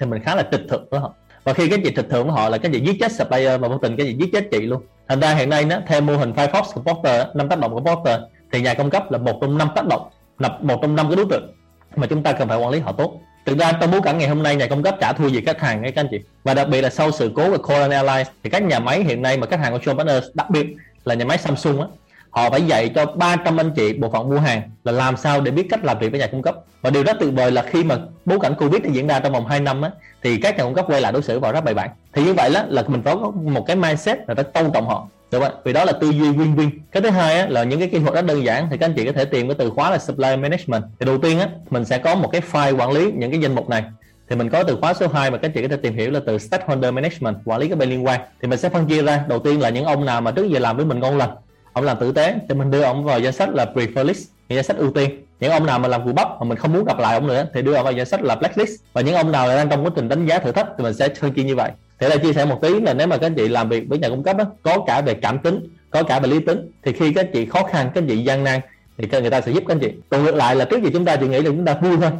thì 0.00 0.06
mình 0.06 0.22
khá 0.22 0.34
là 0.34 0.48
trịch 0.50 0.62
thượng 0.68 0.86
với 0.90 1.00
họ 1.00 1.14
và 1.44 1.52
khi 1.52 1.68
cái 1.68 1.78
gì 1.84 1.90
trịch 1.96 2.10
thượng 2.10 2.26
của 2.26 2.32
họ 2.32 2.48
là 2.48 2.58
cái 2.58 2.72
gì 2.72 2.80
giết 2.80 2.96
chết 3.00 3.12
supplier 3.12 3.60
mà 3.60 3.68
vô 3.68 3.78
tình 3.78 3.96
cái 3.96 4.06
gì 4.06 4.16
giết 4.20 4.28
chết 4.32 4.48
chị 4.50 4.60
luôn. 4.60 4.82
Thành 5.08 5.20
ra 5.20 5.34
hiện 5.34 5.48
nay 5.48 5.64
nó, 5.64 5.76
theo 5.86 6.00
mô 6.00 6.16
hình 6.16 6.32
Firefox 6.32 6.62
của 6.74 6.80
Porter 6.80 7.26
năm 7.34 7.48
tác 7.48 7.58
động 7.58 7.74
của 7.74 7.80
Porter 7.80 8.20
thì 8.52 8.60
nhà 8.60 8.74
cung 8.74 8.90
cấp 8.90 9.10
là 9.10 9.18
một 9.18 9.38
trong 9.40 9.58
năm 9.58 9.68
tác 9.74 9.86
động, 9.86 10.08
là 10.38 10.48
một 10.60 10.78
trong 10.82 10.96
năm 10.96 11.08
cái 11.08 11.16
đối 11.16 11.26
tượng 11.30 11.52
mà 11.96 12.06
chúng 12.06 12.22
ta 12.22 12.32
cần 12.32 12.48
phải 12.48 12.58
quản 12.58 12.70
lý 12.70 12.80
họ 12.80 12.92
tốt. 12.92 13.20
Thực 13.46 13.58
ra 13.58 13.72
trong 13.72 13.90
bối 13.90 14.00
cảnh 14.04 14.18
ngày 14.18 14.28
hôm 14.28 14.42
nay 14.42 14.56
nhà 14.56 14.66
cung 14.66 14.82
cấp 14.82 14.96
trả 15.00 15.12
thua 15.12 15.28
gì 15.28 15.40
khách 15.40 15.60
hàng 15.60 15.82
các 15.82 15.96
anh 15.96 16.08
chị. 16.10 16.20
Và 16.44 16.54
đặc 16.54 16.68
biệt 16.68 16.82
là 16.82 16.90
sau 16.90 17.10
sự 17.10 17.32
cố 17.34 17.50
của 17.50 17.58
Korean 17.58 17.90
Airlines, 17.90 18.26
thì 18.42 18.50
các 18.50 18.62
nhà 18.62 18.78
máy 18.78 19.04
hiện 19.04 19.22
nay 19.22 19.36
mà 19.36 19.46
khách 19.46 19.60
hàng 19.60 19.72
của 19.72 19.78
John 19.78 19.96
Partners, 19.96 20.26
đặc 20.34 20.50
biệt 20.50 20.66
là 21.04 21.14
nhà 21.14 21.24
máy 21.24 21.38
Samsung 21.38 21.80
á 21.80 21.86
họ 22.34 22.50
phải 22.50 22.62
dạy 22.62 22.88
cho 22.94 23.06
300 23.06 23.60
anh 23.60 23.70
chị 23.76 23.92
bộ 23.92 24.10
phận 24.10 24.28
mua 24.28 24.38
hàng 24.38 24.62
là 24.84 24.92
làm 24.92 25.16
sao 25.16 25.40
để 25.40 25.50
biết 25.50 25.66
cách 25.70 25.84
làm 25.84 25.98
việc 25.98 26.10
với 26.10 26.20
nhà 26.20 26.26
cung 26.26 26.42
cấp. 26.42 26.56
Và 26.82 26.90
điều 26.90 27.02
rất 27.02 27.16
tuyệt 27.20 27.34
vời 27.34 27.50
là 27.50 27.62
khi 27.62 27.84
mà 27.84 27.98
bối 28.24 28.38
cảnh 28.42 28.54
covid 28.58 28.82
đã 28.82 28.90
diễn 28.92 29.06
ra 29.06 29.20
trong 29.20 29.32
vòng 29.32 29.46
2 29.46 29.60
năm 29.60 29.82
á 29.82 29.90
thì 30.22 30.36
các 30.36 30.56
nhà 30.58 30.64
cung 30.64 30.74
cấp 30.74 30.84
quay 30.88 31.00
lại 31.00 31.12
đối 31.12 31.22
xử 31.22 31.40
vào 31.40 31.52
rất 31.52 31.64
bài 31.64 31.74
bản 31.74 31.90
thì 32.12 32.24
như 32.24 32.34
vậy 32.34 32.50
đó 32.54 32.62
là 32.68 32.82
mình 32.86 33.02
có 33.02 33.32
một 33.44 33.64
cái 33.66 33.76
mindset 33.76 34.18
là 34.28 34.34
phải 34.34 34.44
tôn 34.44 34.72
trọng 34.72 34.86
họ. 34.86 35.08
Được 35.30 35.40
không 35.40 35.52
vì 35.64 35.72
đó 35.72 35.84
là 35.84 35.92
tư 35.92 36.10
duy 36.10 36.30
win-win. 36.32 36.70
Cái 36.92 37.02
thứ 37.02 37.10
hai 37.10 37.38
á, 37.38 37.46
là 37.48 37.64
những 37.64 37.78
cái 37.78 37.88
kỹ 37.88 37.98
thuật 37.98 38.14
rất 38.14 38.24
đơn 38.24 38.44
giản 38.44 38.66
thì 38.70 38.78
các 38.78 38.86
anh 38.86 38.94
chị 38.94 39.04
có 39.04 39.12
thể 39.12 39.24
tìm 39.24 39.48
cái 39.48 39.56
từ 39.58 39.70
khóa 39.70 39.90
là 39.90 39.98
supply 39.98 40.36
management. 40.36 40.84
Thì 41.00 41.06
đầu 41.06 41.18
tiên 41.18 41.40
á 41.40 41.48
mình 41.70 41.84
sẽ 41.84 41.98
có 41.98 42.14
một 42.14 42.28
cái 42.32 42.40
file 42.52 42.76
quản 42.76 42.92
lý 42.92 43.12
những 43.12 43.30
cái 43.30 43.40
danh 43.40 43.54
mục 43.54 43.68
này. 43.68 43.84
Thì 44.28 44.36
mình 44.36 44.48
có 44.48 44.62
từ 44.62 44.76
khóa 44.80 44.94
số 44.94 45.08
2 45.08 45.30
mà 45.30 45.38
các 45.38 45.48
anh 45.48 45.52
chị 45.52 45.62
có 45.62 45.68
thể 45.68 45.76
tìm 45.76 45.94
hiểu 45.94 46.10
là 46.10 46.20
từ 46.26 46.38
stakeholder 46.38 46.92
management 46.92 47.36
quản 47.44 47.60
lý 47.60 47.68
các 47.68 47.78
bên 47.78 47.90
liên 47.90 48.06
quan. 48.06 48.20
Thì 48.42 48.48
mình 48.48 48.58
sẽ 48.58 48.68
phân 48.68 48.86
chia 48.86 49.02
ra. 49.02 49.24
Đầu 49.28 49.38
tiên 49.38 49.60
là 49.60 49.68
những 49.68 49.84
ông 49.84 50.04
nào 50.04 50.20
mà 50.20 50.30
trước 50.30 50.48
giờ 50.50 50.58
làm 50.58 50.76
với 50.76 50.86
mình 50.86 51.00
ngon 51.00 51.16
lành 51.16 51.30
ông 51.74 51.84
làm 51.84 51.96
tử 52.00 52.12
tế 52.12 52.34
thì 52.48 52.54
mình 52.54 52.70
đưa 52.70 52.82
ông 52.82 53.04
vào 53.04 53.20
danh 53.20 53.32
sách 53.32 53.48
là 53.54 53.66
prefer 53.74 54.04
list 54.04 54.28
danh 54.48 54.64
sách 54.64 54.76
ưu 54.76 54.90
tiên. 54.90 55.10
Những 55.40 55.50
ông 55.50 55.66
nào 55.66 55.78
mà 55.78 55.88
làm 55.88 56.04
cụ 56.04 56.12
bắp 56.12 56.28
mà 56.28 56.44
mình 56.44 56.58
không 56.58 56.72
muốn 56.72 56.84
gặp 56.84 56.98
lại 56.98 57.14
ông 57.14 57.26
nữa 57.26 57.46
thì 57.54 57.62
đưa 57.62 57.72
vào 57.72 57.92
danh 57.92 58.06
sách 58.06 58.22
là 58.22 58.34
blacklist. 58.34 58.80
Và 58.92 59.00
những 59.00 59.14
ông 59.14 59.32
nào 59.32 59.48
đang 59.48 59.68
trong 59.68 59.84
quá 59.84 59.90
trình 59.96 60.08
đánh 60.08 60.26
giá 60.26 60.38
thử 60.38 60.52
thách 60.52 60.66
thì 60.78 60.84
mình 60.84 60.94
sẽ 60.94 61.08
phân 61.08 61.32
chia 61.32 61.42
như 61.42 61.56
vậy. 61.56 61.70
Thế 61.98 62.08
là 62.08 62.16
chia 62.16 62.32
sẻ 62.32 62.44
một 62.44 62.58
tí 62.62 62.80
là 62.80 62.94
nếu 62.94 63.06
mà 63.06 63.16
các 63.16 63.26
anh 63.26 63.34
chị 63.34 63.48
làm 63.48 63.68
việc 63.68 63.84
với 63.88 63.98
nhà 63.98 64.08
cung 64.08 64.22
cấp 64.22 64.36
đó, 64.36 64.44
có 64.62 64.84
cả 64.86 65.00
về 65.00 65.14
cảm 65.14 65.38
tính 65.38 65.68
có 65.90 66.02
cả 66.02 66.20
về 66.20 66.28
lý 66.28 66.40
tính 66.40 66.70
thì 66.82 66.92
khi 66.92 67.12
các 67.12 67.20
anh 67.24 67.30
chị 67.32 67.46
khó 67.46 67.62
khăn 67.62 67.90
các 67.94 68.00
anh 68.00 68.08
chị 68.08 68.16
gian 68.16 68.44
nan 68.44 68.60
thì 68.98 69.08
người 69.20 69.30
ta 69.30 69.40
sẽ 69.40 69.52
giúp 69.52 69.64
các 69.68 69.74
anh 69.74 69.80
chị. 69.80 69.92
Còn 70.08 70.24
ngược 70.24 70.34
lại 70.34 70.56
là 70.56 70.64
trước 70.64 70.82
giờ 70.82 70.90
chúng 70.92 71.04
ta 71.04 71.16
chỉ 71.16 71.28
nghĩ 71.28 71.40
là 71.40 71.50
chúng 71.50 71.64
ta 71.64 71.74
vui 71.74 71.96
thôi. 72.00 72.10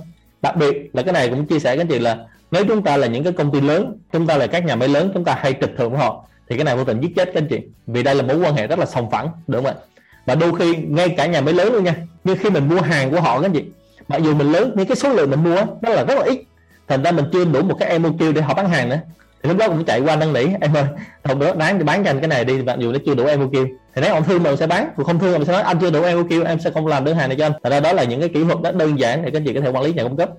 Đặc 0.42 0.56
biệt 0.56 0.90
là 0.92 1.02
cái 1.02 1.12
này 1.12 1.28
cũng 1.28 1.46
chia 1.46 1.58
sẻ 1.58 1.76
các 1.76 1.80
anh 1.80 1.88
chị 1.88 1.98
là 1.98 2.18
nếu 2.50 2.64
chúng 2.68 2.82
ta 2.82 2.96
là 2.96 3.06
những 3.06 3.24
cái 3.24 3.32
công 3.32 3.52
ty 3.52 3.60
lớn 3.60 3.98
chúng 4.12 4.26
ta 4.26 4.36
là 4.36 4.46
các 4.46 4.64
nhà 4.64 4.76
máy 4.76 4.88
lớn 4.88 5.10
chúng 5.14 5.24
ta 5.24 5.34
hay 5.40 5.54
trịch 5.60 5.76
thượng 5.78 5.90
với 5.90 5.98
họ 5.98 6.24
thì 6.48 6.56
cái 6.56 6.64
này 6.64 6.76
vô 6.76 6.84
tình 6.84 7.00
giết 7.00 7.12
chết 7.16 7.30
các 7.34 7.42
anh 7.42 7.48
chị. 7.48 7.58
Vì 7.86 8.02
đây 8.02 8.14
là 8.14 8.22
mối 8.22 8.36
quan 8.36 8.54
hệ 8.54 8.66
rất 8.66 8.78
là 8.78 8.86
sòng 8.86 9.10
phẳng, 9.10 9.28
đúng 9.46 9.64
không 9.64 9.74
ạ? 9.74 9.80
Và 10.26 10.34
đôi 10.34 10.52
khi 10.58 10.76
ngay 10.76 11.08
cả 11.08 11.26
nhà 11.26 11.40
máy 11.40 11.54
lớn 11.54 11.72
luôn 11.72 11.84
nha. 11.84 11.94
Nhưng 12.24 12.36
khi 12.36 12.50
mình 12.50 12.68
mua 12.68 12.80
hàng 12.80 13.10
của 13.10 13.20
họ 13.20 13.40
các 13.40 13.46
anh 13.46 13.52
chị, 13.52 13.64
mặc 14.08 14.22
dù 14.22 14.34
mình 14.34 14.52
lớn, 14.52 14.72
nhưng 14.76 14.86
cái 14.86 14.96
số 14.96 15.08
lượng 15.08 15.30
mình 15.30 15.44
mua 15.44 15.56
nó 15.82 15.90
là 15.90 16.04
rất 16.04 16.14
là 16.14 16.24
ít. 16.24 16.42
Thành 16.88 17.02
ra 17.02 17.12
mình 17.12 17.24
chưa 17.32 17.44
đủ 17.44 17.62
một 17.62 17.76
cái 17.80 17.98
MOQ 17.98 18.32
để 18.32 18.40
họ 18.40 18.54
bán 18.54 18.68
hàng 18.68 18.88
nữa. 18.88 18.98
Thì 19.42 19.48
lúc 19.48 19.58
đó 19.58 19.68
cũng 19.68 19.84
chạy 19.84 20.00
qua 20.00 20.16
năn 20.16 20.32
nỉ, 20.32 20.44
em 20.60 20.74
ơi 20.74 20.84
hôm 21.24 21.38
đó 21.38 21.54
đáng 21.54 21.78
thì 21.78 21.84
bán 21.84 22.04
cho 22.04 22.10
anh 22.10 22.20
cái 22.20 22.28
này 22.28 22.44
đi, 22.44 22.62
mặc 22.62 22.76
dù 22.78 22.92
nó 22.92 22.98
chưa 23.06 23.14
đủ 23.14 23.24
MOQ. 23.24 23.66
Thì 23.94 24.02
nếu 24.02 24.14
ông 24.14 24.24
thương 24.24 24.42
mình 24.42 24.56
sẽ 24.56 24.66
bán, 24.66 24.88
còn 24.96 25.06
không 25.06 25.18
thương 25.18 25.32
mình 25.32 25.44
sẽ 25.44 25.52
nói, 25.52 25.62
anh 25.62 25.78
chưa 25.80 25.90
đủ 25.90 26.00
MOQ, 26.00 26.44
em 26.46 26.60
sẽ 26.60 26.70
không 26.70 26.86
làm 26.86 27.04
đơn 27.04 27.16
hàng 27.16 27.28
này 27.28 27.38
cho 27.38 27.46
anh. 27.46 27.52
Thật 27.62 27.70
ra 27.70 27.80
đó 27.80 27.92
là 27.92 28.04
những 28.04 28.20
cái 28.20 28.28
kỹ 28.28 28.44
thuật 28.44 28.58
rất 28.62 28.74
đơn 28.74 28.98
giản 28.98 29.22
để 29.22 29.30
các 29.30 29.38
anh 29.38 29.44
chị 29.44 29.54
có 29.54 29.60
thể 29.60 29.68
quản 29.68 29.84
lý 29.84 29.92
nhà 29.92 30.02
cung 30.02 30.16
cấp. 30.16 30.30